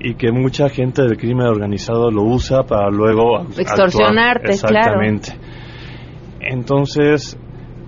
[0.00, 4.76] y que mucha gente del crimen organizado lo usa para luego Extorsionarte, actuar.
[4.76, 5.32] Exactamente.
[6.40, 7.38] Entonces,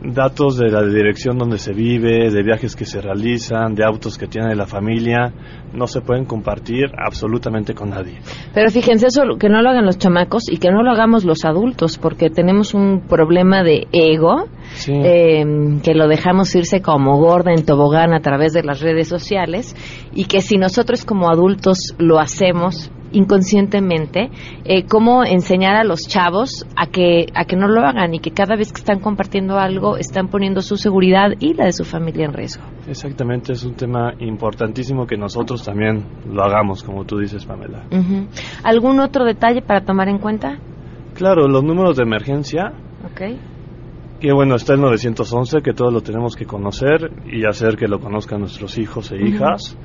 [0.04, 4.26] datos de la dirección donde se vive, de viajes que se realizan, de autos que
[4.26, 5.32] tiene la familia,
[5.72, 8.18] no se pueden compartir absolutamente con nadie.
[8.52, 11.44] Pero fíjense eso, que no lo hagan los chamacos y que no lo hagamos los
[11.44, 14.92] adultos, porque tenemos un problema de ego, Sí.
[14.92, 15.44] eh,
[15.82, 19.76] que lo dejamos irse como gorda en tobogán a través de las redes sociales
[20.14, 24.30] y que si nosotros como adultos lo hacemos inconscientemente,
[24.64, 28.30] eh, cómo enseñar a los chavos a que a que no lo hagan y que
[28.30, 32.26] cada vez que están compartiendo algo están poniendo su seguridad y la de su familia
[32.26, 32.64] en riesgo.
[32.88, 37.84] Exactamente, es un tema importantísimo que nosotros también lo hagamos, como tú dices, Pamela.
[38.64, 40.58] ¿Algún otro detalle para tomar en cuenta?
[41.14, 42.72] Claro, los números de emergencia
[43.04, 43.38] Ok.
[44.20, 47.98] que bueno, está el 911, que todos lo tenemos que conocer y hacer que lo
[48.00, 49.76] conozcan nuestros hijos e hijas,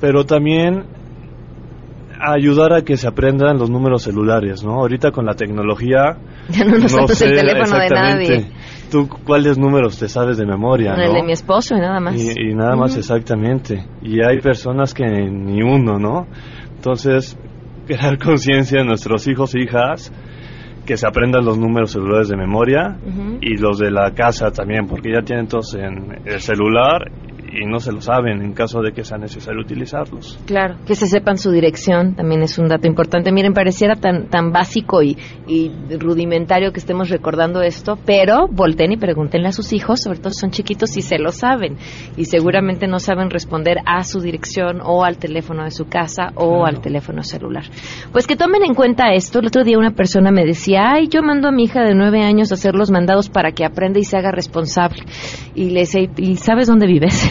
[0.00, 0.84] pero también
[2.20, 4.74] ayudar a que se aprendan los números celulares, ¿no?
[4.74, 6.16] Ahorita con la tecnología...
[6.50, 8.52] Ya no nos aprendes el teléfono de nadie.
[8.90, 11.14] ¿Tú cuáles números te sabes de memoria, El no?
[11.14, 12.16] de mi esposo y nada más.
[12.16, 13.86] Y, y nada más exactamente.
[14.02, 16.26] Y hay personas que ni uno, ¿no?
[16.76, 17.38] Entonces,
[17.86, 20.12] crear conciencia en nuestros hijos e hijas,
[20.84, 22.98] que se aprendan los números celulares de memoria
[23.40, 27.10] y los de la casa también, porque ya tienen todos en el celular
[27.54, 30.38] y no se lo saben en caso de que sea necesario utilizarlos.
[30.46, 33.32] Claro, que se sepan su dirección también es un dato importante.
[33.32, 38.96] Miren, pareciera tan tan básico y, y rudimentario que estemos recordando esto, pero volteen y
[38.96, 41.76] pregúntenle a sus hijos, sobre todo si son chiquitos, si se lo saben.
[42.16, 46.66] Y seguramente no saben responder a su dirección o al teléfono de su casa o
[46.66, 47.64] al teléfono celular.
[48.12, 49.40] Pues que tomen en cuenta esto.
[49.40, 52.22] El otro día una persona me decía, ay, yo mando a mi hija de nueve
[52.22, 55.04] años a hacer los mandados para que aprenda y se haga responsable.
[55.54, 57.30] Y le decía, ¿y sabes dónde vives?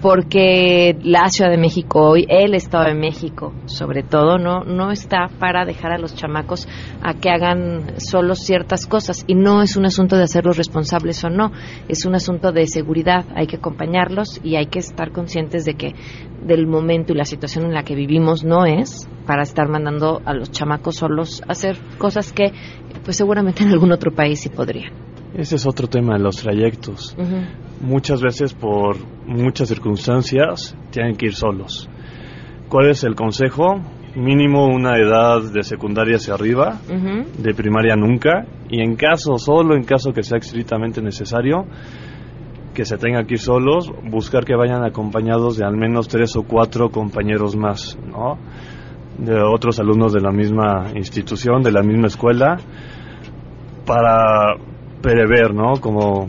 [0.00, 5.28] Porque la Ciudad de México hoy, el Estado de México, sobre todo, no, no está
[5.38, 6.68] para dejar a los chamacos
[7.02, 9.24] a que hagan solo ciertas cosas.
[9.26, 11.52] Y no es un asunto de hacerlos responsables o no,
[11.88, 13.24] es un asunto de seguridad.
[13.34, 15.94] Hay que acompañarlos y hay que estar conscientes de que
[16.42, 20.34] del momento y la situación en la que vivimos no es para estar mandando a
[20.34, 22.52] los chamacos solos a hacer cosas que,
[23.04, 24.92] pues seguramente en algún otro país sí podrían.
[25.34, 27.14] Ese es otro tema los trayectos.
[27.18, 27.67] Ujú.
[27.80, 31.88] Muchas veces por muchas circunstancias tienen que ir solos.
[32.68, 33.80] ¿Cuál es el consejo?
[34.16, 36.80] Mínimo una edad de secundaria hacia arriba,
[37.38, 41.66] de primaria nunca, y en caso, solo en caso que sea estrictamente necesario,
[42.74, 46.42] que se tenga que ir solos, buscar que vayan acompañados de al menos tres o
[46.42, 48.38] cuatro compañeros más, ¿no?
[49.18, 52.56] De otros alumnos de la misma institución, de la misma escuela,
[53.86, 54.56] para
[55.00, 55.80] prever, ¿no?
[55.80, 56.26] Como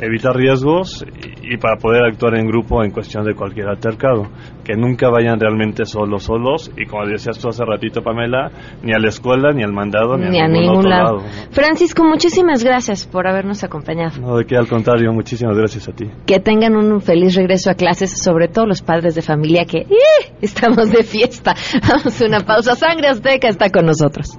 [0.00, 1.04] evitar riesgos
[1.42, 4.24] y, y para poder actuar en grupo en cuestión de cualquier altercado.
[4.64, 8.50] Que nunca vayan realmente solos, solos, y como decías tú hace ratito, Pamela,
[8.82, 11.16] ni a la escuela, ni al mandado, ni, Ni a ningún ningún otro lado.
[11.18, 11.28] lado.
[11.50, 14.20] Francisco, muchísimas gracias por habernos acompañado.
[14.20, 16.06] No, de qué, al contrario, muchísimas gracias a ti.
[16.26, 20.32] Que tengan un feliz regreso a clases, sobre todo los padres de familia que ¡ih!
[20.40, 21.54] estamos de fiesta.
[21.88, 22.74] Vamos a una pausa.
[22.74, 24.38] Sangre Azteca está con nosotros.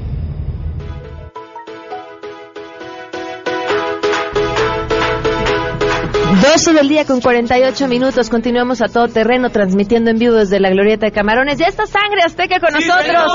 [6.39, 8.29] 12 del día con 48 minutos.
[8.29, 11.57] Continuamos a todo terreno, transmitiendo en vivo desde la Glorieta de Camarones.
[11.57, 13.25] Ya está Sangre Azteca con nosotros.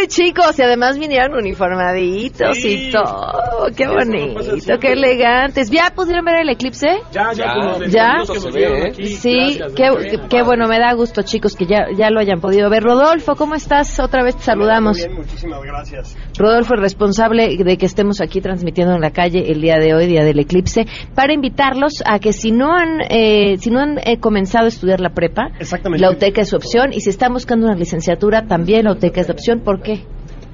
[0.00, 3.68] Uy, chicos, y además vinieron uniformaditos y todo.
[3.76, 4.40] Qué bonito,
[4.80, 5.70] qué elegantes.
[5.70, 6.88] ¿Ya pudieron ver el eclipse?
[7.12, 7.54] Ya, ya,
[7.88, 8.14] ¿Ya?
[8.52, 9.06] vieron aquí.
[9.06, 12.40] Sí, Gracias, qué, qué- qué bueno, me da gusto, chicos, que ya, ya lo hayan
[12.40, 12.82] podido ver.
[12.82, 14.00] Rodolfo, ¿cómo estás?
[14.00, 14.96] Otra vez te saludamos.
[14.98, 16.16] Muy bien, muchísimas gracias.
[16.36, 20.06] Rodolfo es responsable de que estemos aquí transmitiendo en la calle el día de hoy,
[20.06, 24.18] día del eclipse, para invitarlos a que si no han, eh, si no han eh,
[24.18, 26.00] comenzado a estudiar la prepa, Exactamente.
[26.00, 29.28] la UTECA es su opción, y si están buscando una licenciatura, también la UTECA es
[29.28, 29.60] la opción.
[29.60, 30.04] ¿Por qué?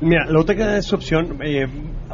[0.00, 1.38] Mira, la UTECA es su opción.
[1.44, 1.66] Eh,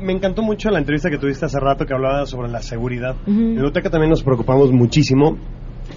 [0.02, 3.16] me encantó mucho la entrevista que tuviste hace rato que hablaba sobre la seguridad.
[3.26, 5.38] En la UTECA también nos preocupamos muchísimo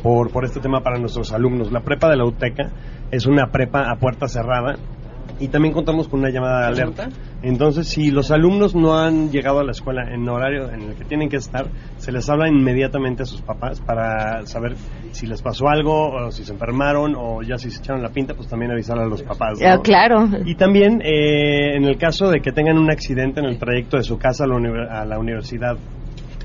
[0.01, 1.71] por, por este tema para nuestros alumnos.
[1.71, 2.71] La prepa de la UTECA
[3.11, 4.77] es una prepa a puerta cerrada
[5.39, 7.09] y también contamos con una llamada de alerta.
[7.41, 11.03] Entonces, si los alumnos no han llegado a la escuela en horario en el que
[11.03, 11.67] tienen que estar,
[11.97, 14.75] se les habla inmediatamente a sus papás para saber
[15.11, 18.33] si les pasó algo o si se enfermaron o ya si se echaron la pinta,
[18.33, 19.59] pues también avisar a los papás.
[19.59, 19.81] ¿no?
[19.81, 20.29] Claro.
[20.45, 24.03] Y también, eh, en el caso de que tengan un accidente en el trayecto de
[24.03, 25.77] su casa a la, a la universidad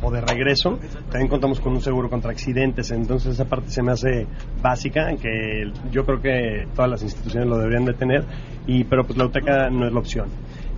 [0.03, 0.79] o de regreso,
[1.11, 2.91] también contamos con un seguro contra accidentes.
[2.91, 4.27] Entonces, esa parte se me hace
[4.63, 8.25] básica, que yo creo que todas las instituciones lo deberían de tener,
[8.67, 10.29] y, pero pues la UTECA no es la opción.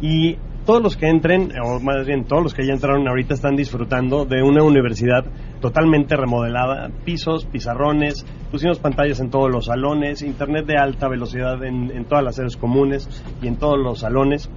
[0.01, 3.57] Y todos los que entren, o más bien todos los que ya entraron ahorita, están
[3.57, 5.25] disfrutando de una universidad
[5.61, 11.91] totalmente remodelada, pisos, pizarrones, pusimos pantallas en todos los salones, internet de alta velocidad en,
[11.91, 13.09] en todas las sedes comunes
[13.43, 14.51] y en todos los salones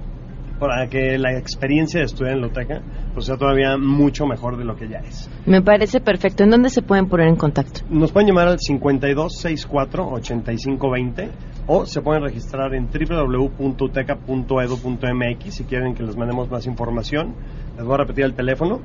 [0.58, 4.64] para que la experiencia de estudiar en la UTECA pues sea todavía mucho mejor de
[4.64, 5.28] lo que ya es.
[5.46, 6.42] Me parece perfecto.
[6.44, 7.80] ¿En dónde se pueden poner en contacto?
[7.88, 11.30] Nos pueden llamar al 5264-8520
[11.66, 17.34] o se pueden registrar en www.uteca.edu.mx si quieren que les mandemos más información.
[17.76, 18.80] Les voy a repetir el teléfono.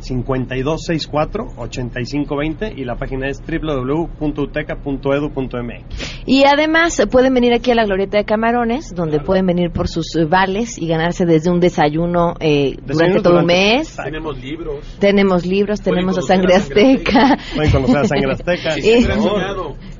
[0.00, 6.22] 5264-8520 y la página es www.uteca.edu.mx.
[6.26, 9.88] Y además eh, pueden venir aquí a la Glorieta de Camarones, donde pueden venir por
[9.88, 13.96] sus eh, vales y ganarse desde un desayuno eh, durante todo un durante- mes.
[13.96, 14.96] Tenemos libros.
[14.98, 17.38] Tenemos libros, tenemos a Sangre Azteca.
[17.54, 18.74] Pueden conocer a Sangre Azteca.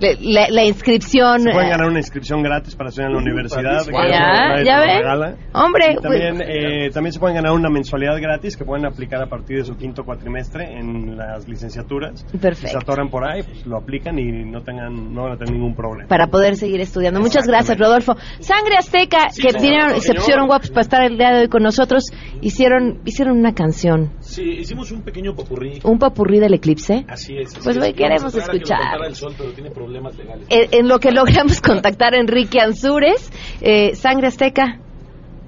[0.00, 1.40] Le- La, la inscripción.
[1.40, 3.84] Se pueden ganar una inscripción gratis para estudiar en la universidad.
[3.86, 5.36] Ya, ya ven.
[5.54, 9.26] Hombre, Y también, eh, también se pueden ganar una mensualidad gratis que pueden aplicar a
[9.28, 12.24] partir de su quinto cuatrimestre en las licenciaturas.
[12.32, 12.66] Perfecto.
[12.66, 15.54] Si se atoran por ahí, pues lo aplican y no tengan no van a tener
[15.54, 16.08] ningún problema.
[16.08, 17.20] para poder seguir estudiando.
[17.20, 18.14] Muchas gracias, Rodolfo.
[18.40, 21.62] Sangre Azteca, que señor, vinieron, se pusieron guapos para estar el día de hoy con
[21.62, 22.04] nosotros,
[22.42, 25.80] hicieron hicieron una canción, Sí, hicimos un pequeño popurrí.
[25.84, 27.06] un papurrí del eclipse.
[27.08, 27.48] Así es.
[27.52, 27.78] así Pues, es.
[27.78, 28.78] güey, queremos que escuchar.
[29.06, 30.46] el sol, pero tiene problemas legales.
[30.50, 33.30] En, en lo que logramos contactar a Enrique Ansúrez,
[33.62, 34.80] eh, Sangre Azteca.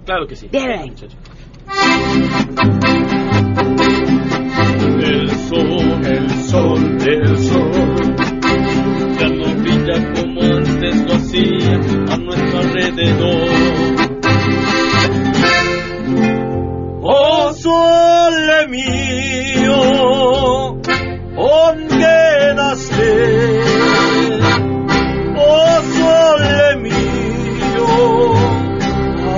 [0.07, 0.49] Claro que sí.
[0.51, 0.81] Bien.
[0.89, 1.17] Muchacho.
[5.11, 8.15] El sol, el sol, el sol.
[9.19, 11.75] Ya no brilla como antes lo hacía
[12.11, 13.49] a nuestro alrededor.
[17.03, 19.77] Oh sole mío,
[21.35, 23.61] ¿dónde naste?
[25.37, 27.87] Oh sole mío,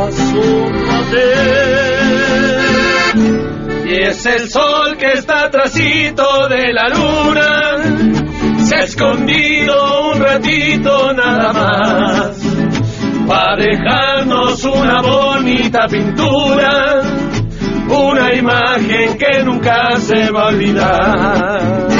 [0.05, 1.29] asómate.
[3.87, 4.82] Y es el sol
[5.15, 12.41] está trasito de la luna, se ha escondido un ratito nada más,
[13.27, 17.03] para dejarnos una bonita pintura,
[17.89, 21.92] una imagen que nunca se va a olvidar.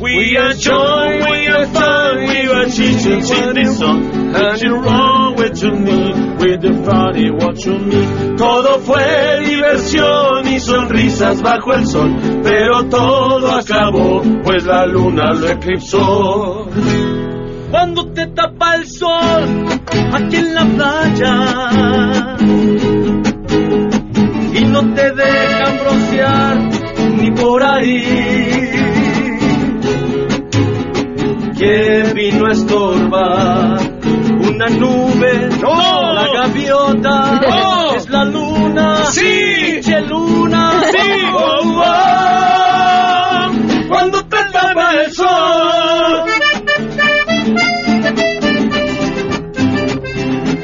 [0.00, 4.30] We are joy, we are fun, we are cheating in the sun.
[4.30, 8.36] Nothing wrong with you me, with the party what you.
[8.36, 15.48] Todo fue diversión y sonrisas bajo el sol, pero todo acabó, pues la luna lo
[15.48, 16.68] eclipsó.
[17.72, 19.66] Cuando te tapa el sol,
[20.12, 22.36] aquí en la playa,
[38.18, 43.52] la luna, sí, pinche luna, sí, oh, oh,
[43.88, 46.24] cuando te tapa el sol.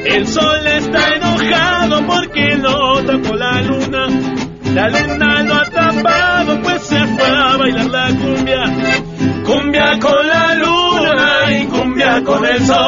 [0.05, 4.09] El sol está enojado porque lo tapó la luna.
[4.75, 8.65] La luna lo ha tapado pues se fue a bailar la cumbia.
[9.45, 12.84] Cumbia con la luna y cumbia con el sol.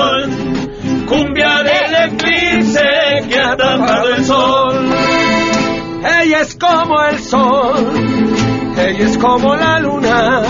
[8.97, 10.43] Ella es como la luna.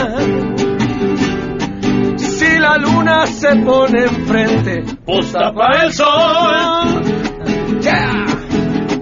[2.16, 7.02] Si la luna se pone enfrente, pues tapa el sol.
[7.80, 8.24] Yeah.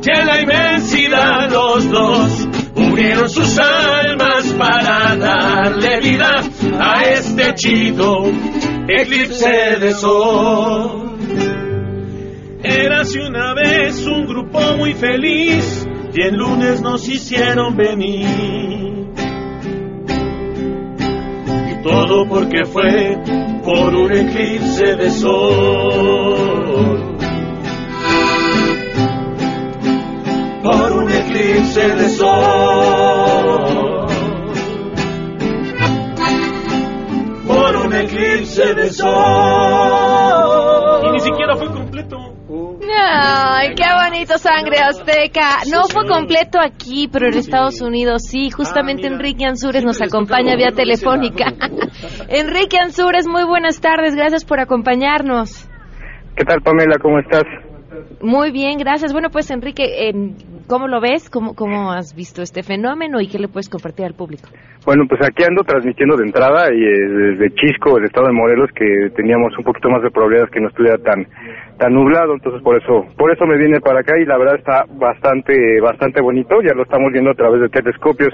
[0.00, 6.42] Que la inmensidad los dos unieron sus almas para darle vida
[6.78, 8.24] a este chido
[8.88, 11.16] eclipse de sol.
[12.62, 18.63] Érase una vez un grupo muy feliz y el lunes nos hicieron venir.
[21.84, 23.16] Todo porque fue
[23.62, 26.38] por un eclipse de sol.
[30.62, 34.06] Por un eclipse de sol.
[37.46, 40.53] Por un eclipse de sol.
[43.16, 45.62] Ay, qué bonito Sangre Azteca.
[45.70, 48.50] No fue completo aquí, pero en Estados Unidos sí.
[48.50, 51.46] Justamente Enrique Ansúrez nos acompaña vía telefónica.
[52.28, 54.16] Enrique Ansúrez, muy buenas tardes.
[54.16, 55.68] Gracias por acompañarnos.
[56.36, 56.96] ¿Qué tal, Pamela?
[57.00, 57.44] ¿Cómo estás?
[58.20, 59.12] Muy bien, gracias.
[59.12, 60.12] Bueno, pues Enrique, eh,
[60.66, 61.30] ¿cómo lo ves?
[61.30, 64.48] ¿Cómo, ¿Cómo has visto este fenómeno y qué le puedes compartir al público?
[64.84, 68.70] Bueno, pues aquí ando transmitiendo de entrada y eh, desde Chisco, el estado de Morelos,
[68.74, 71.26] que teníamos un poquito más de probabilidades que no estuviera tan
[71.78, 74.84] tan nublado, entonces por eso por eso me vine para acá y la verdad está
[74.90, 78.32] bastante bastante bonito, ya lo estamos viendo a través de telescopios.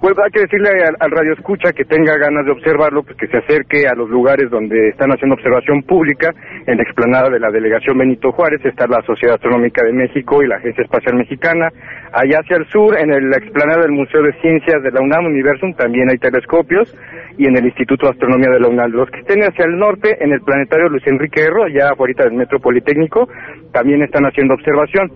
[0.00, 3.26] Pues hay que decirle al, al radio escucha que tenga ganas de observarlo, pues que
[3.28, 6.32] se acerque a los lugares donde están haciendo observación pública,
[6.66, 10.48] en la explanada de la delegación Benito Juárez está la Sociedad Astronómica de México y
[10.48, 11.68] la Agencia Espacial Mexicana.
[12.12, 15.26] Allá hacia el sur, en el- la explanada del Museo de Ciencias de la UNAM
[15.26, 16.94] Universum, también hay telescopios,
[17.38, 18.92] y en el Instituto de Astronomía de la UNAM.
[18.92, 22.34] Los que estén hacia el norte, en el planetario Luis Enrique Erro, allá afuera del
[22.34, 23.28] Metro Politécnico,
[23.72, 25.10] también están haciendo observación.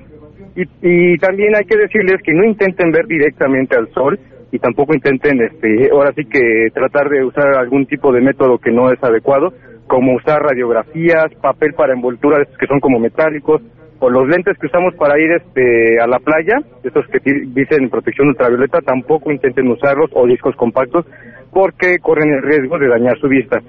[0.57, 4.19] Y, y también hay que decirles que no intenten ver directamente al sol
[4.53, 8.73] y tampoco intenten, este, ahora sí que tratar de usar algún tipo de método que
[8.73, 9.53] no es adecuado,
[9.87, 13.63] como usar radiografías, papel para envolturas que son como metálicos,
[13.99, 18.29] o los lentes que usamos para ir este, a la playa, estos que dicen protección
[18.29, 21.07] ultravioleta, tampoco intenten usarlos, o discos compactos,
[21.53, 23.61] porque corren el riesgo de dañar su vista.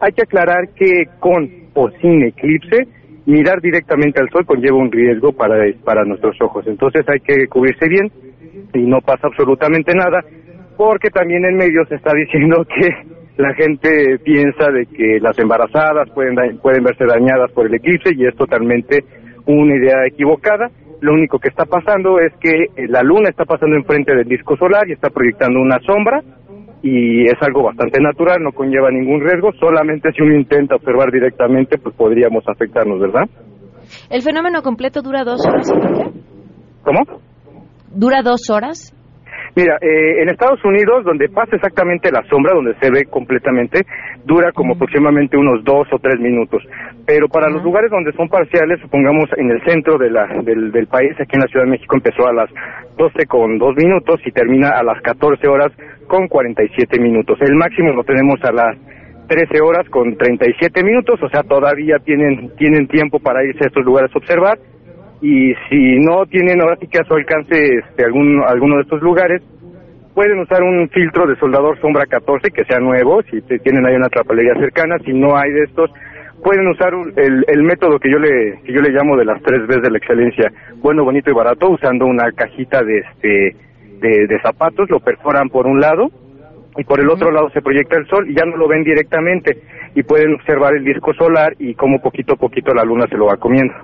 [0.00, 2.86] Hay que aclarar que con o sin eclipse,
[3.26, 6.66] mirar directamente al sol conlleva un riesgo para, para nuestros ojos.
[6.66, 8.10] Entonces hay que cubrirse bien
[8.74, 10.22] y no pasa absolutamente nada,
[10.76, 12.88] porque también en medios se está diciendo que
[13.36, 18.26] la gente piensa de que las embarazadas pueden, pueden verse dañadas por el eclipse y
[18.26, 19.04] es totalmente
[19.46, 20.70] una idea equivocada.
[21.00, 24.56] Lo único que está pasando es que eh, la luna está pasando enfrente del disco
[24.56, 26.20] solar y está proyectando una sombra
[26.82, 31.78] y es algo bastante natural, no conlleva ningún riesgo, solamente si uno intenta observar directamente
[31.78, 33.28] pues podríamos afectarnos, ¿verdad?
[34.10, 35.72] ¿El fenómeno completo dura dos horas?
[36.82, 37.00] ¿Cómo?
[37.90, 38.94] ¿Dura dos horas?
[39.56, 43.82] Mira, eh, en Estados Unidos, donde pasa exactamente la sombra, donde se ve completamente,
[44.24, 46.62] dura como aproximadamente unos dos o tres minutos.
[47.04, 50.86] Pero para los lugares donde son parciales, supongamos en el centro de la, del, del
[50.86, 52.48] país, aquí en la Ciudad de México empezó a las
[52.96, 55.72] 12 con dos minutos y termina a las 14 horas
[56.06, 57.38] con 47 minutos.
[57.40, 58.76] El máximo lo tenemos a las
[59.26, 63.84] 13 horas con 37 minutos, o sea, todavía tienen, tienen tiempo para irse a estos
[63.84, 64.58] lugares a observar
[65.20, 69.02] y si no tienen ahora sí que a su alcance este, algún, alguno de estos
[69.02, 69.42] lugares,
[70.14, 74.08] pueden usar un filtro de soldador sombra 14 que sea nuevo, si tienen ahí una
[74.08, 75.90] trapalería cercana, si no hay de estos,
[76.42, 79.42] pueden usar un- el, el método que yo le que yo le llamo de las
[79.42, 80.50] tres veces de la excelencia,
[80.82, 83.56] bueno, bonito y barato, usando una cajita de este
[84.00, 86.08] de, de zapatos, lo perforan por un lado
[86.78, 89.58] y por el otro lado se proyecta el sol y ya no lo ven directamente
[89.94, 93.26] y pueden observar el disco solar y cómo poquito a poquito la luna se lo
[93.26, 93.74] va comiendo.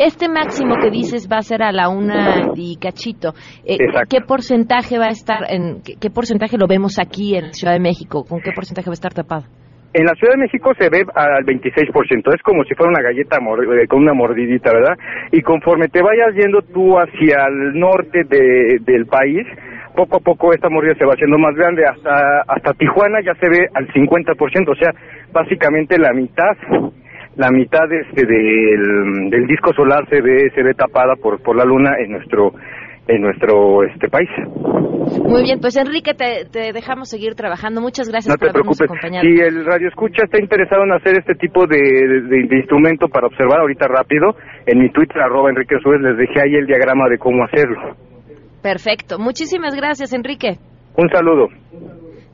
[0.00, 3.34] Este máximo que dices va a ser a la una y cachito.
[3.66, 3.76] Eh.
[4.08, 7.80] ¿Qué porcentaje va a estar, en, qué, qué porcentaje lo vemos aquí en Ciudad de
[7.80, 8.24] México?
[8.26, 9.44] ¿Con qué porcentaje va a estar tapado?
[9.92, 13.40] En la Ciudad de México se ve al 26%, es como si fuera una galleta
[13.40, 14.96] mor- eh, con una mordidita, ¿verdad?
[15.32, 19.44] Y conforme te vayas yendo tú hacia el norte de- del país,
[19.94, 23.50] poco a poco esta mordida se va haciendo más grande, hasta, hasta Tijuana ya se
[23.50, 24.92] ve al 50%, o sea,
[25.32, 26.54] básicamente la mitad,
[27.36, 31.64] la mitad este del, del disco solar se ve, se ve tapada por, por la
[31.64, 32.52] luna en nuestro,
[33.08, 34.28] en nuestro este país.
[35.24, 37.80] Muy bien, pues Enrique, te, te dejamos seguir trabajando.
[37.80, 39.00] Muchas gracias No por te habernos preocupes.
[39.02, 39.26] acompañado.
[39.26, 43.26] Si el radio escucha está interesado en hacer este tipo de, de- de instrumento para
[43.26, 47.18] observar ahorita rápido, en mi Twitter, arroba Enrique Suárez, les dejé ahí el diagrama de
[47.18, 47.96] cómo hacerlo.
[48.62, 49.18] Perfecto.
[49.18, 50.58] Muchísimas gracias, Enrique.
[50.96, 51.48] Un saludo.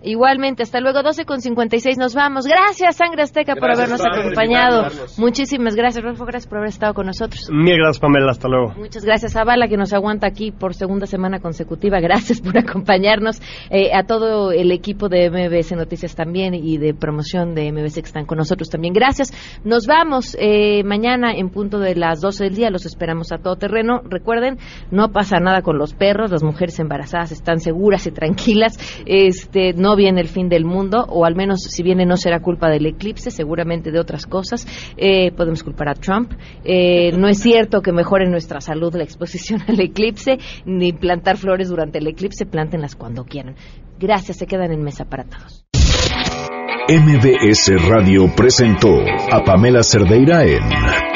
[0.07, 2.46] Igualmente, hasta luego, 12 con 56 nos vamos.
[2.46, 4.86] Gracias, Sangre Azteca, por habernos acompañado.
[5.18, 7.48] Muchísimas gracias, Rolfo, gracias por haber estado con nosotros.
[7.50, 8.30] Mil gracias, Pamela.
[8.30, 8.72] Hasta luego.
[8.78, 11.98] Muchas gracias a Bala que nos aguanta aquí por segunda semana consecutiva.
[11.98, 13.42] Gracias por acompañarnos.
[13.70, 18.00] Eh, a todo el equipo de MBS Noticias también y de promoción de MBS que
[18.07, 18.94] están con nosotros también.
[18.94, 19.32] Gracias.
[19.64, 22.70] Nos vamos eh, mañana en punto de las 12 del día.
[22.70, 24.02] Los esperamos a todo terreno.
[24.04, 24.59] Recuerden,
[24.92, 26.30] no pasa nada con los perros.
[26.30, 28.78] Las mujeres embarazadas están seguras y tranquilas.
[29.04, 32.86] Este, viene el fin del mundo, o al menos si viene no será culpa del
[32.86, 34.66] eclipse, seguramente de otras cosas.
[34.97, 36.32] Eh, podemos culpar a Trump.
[36.64, 41.68] Eh, no es cierto que mejore nuestra salud la exposición al eclipse, ni plantar flores
[41.68, 43.57] durante el eclipse, plántenlas cuando quieran.
[43.99, 45.66] Gracias, se quedan en mesa para todos.
[46.88, 49.01] MBS Radio presentó
[49.32, 51.15] a Pamela Cerdeira en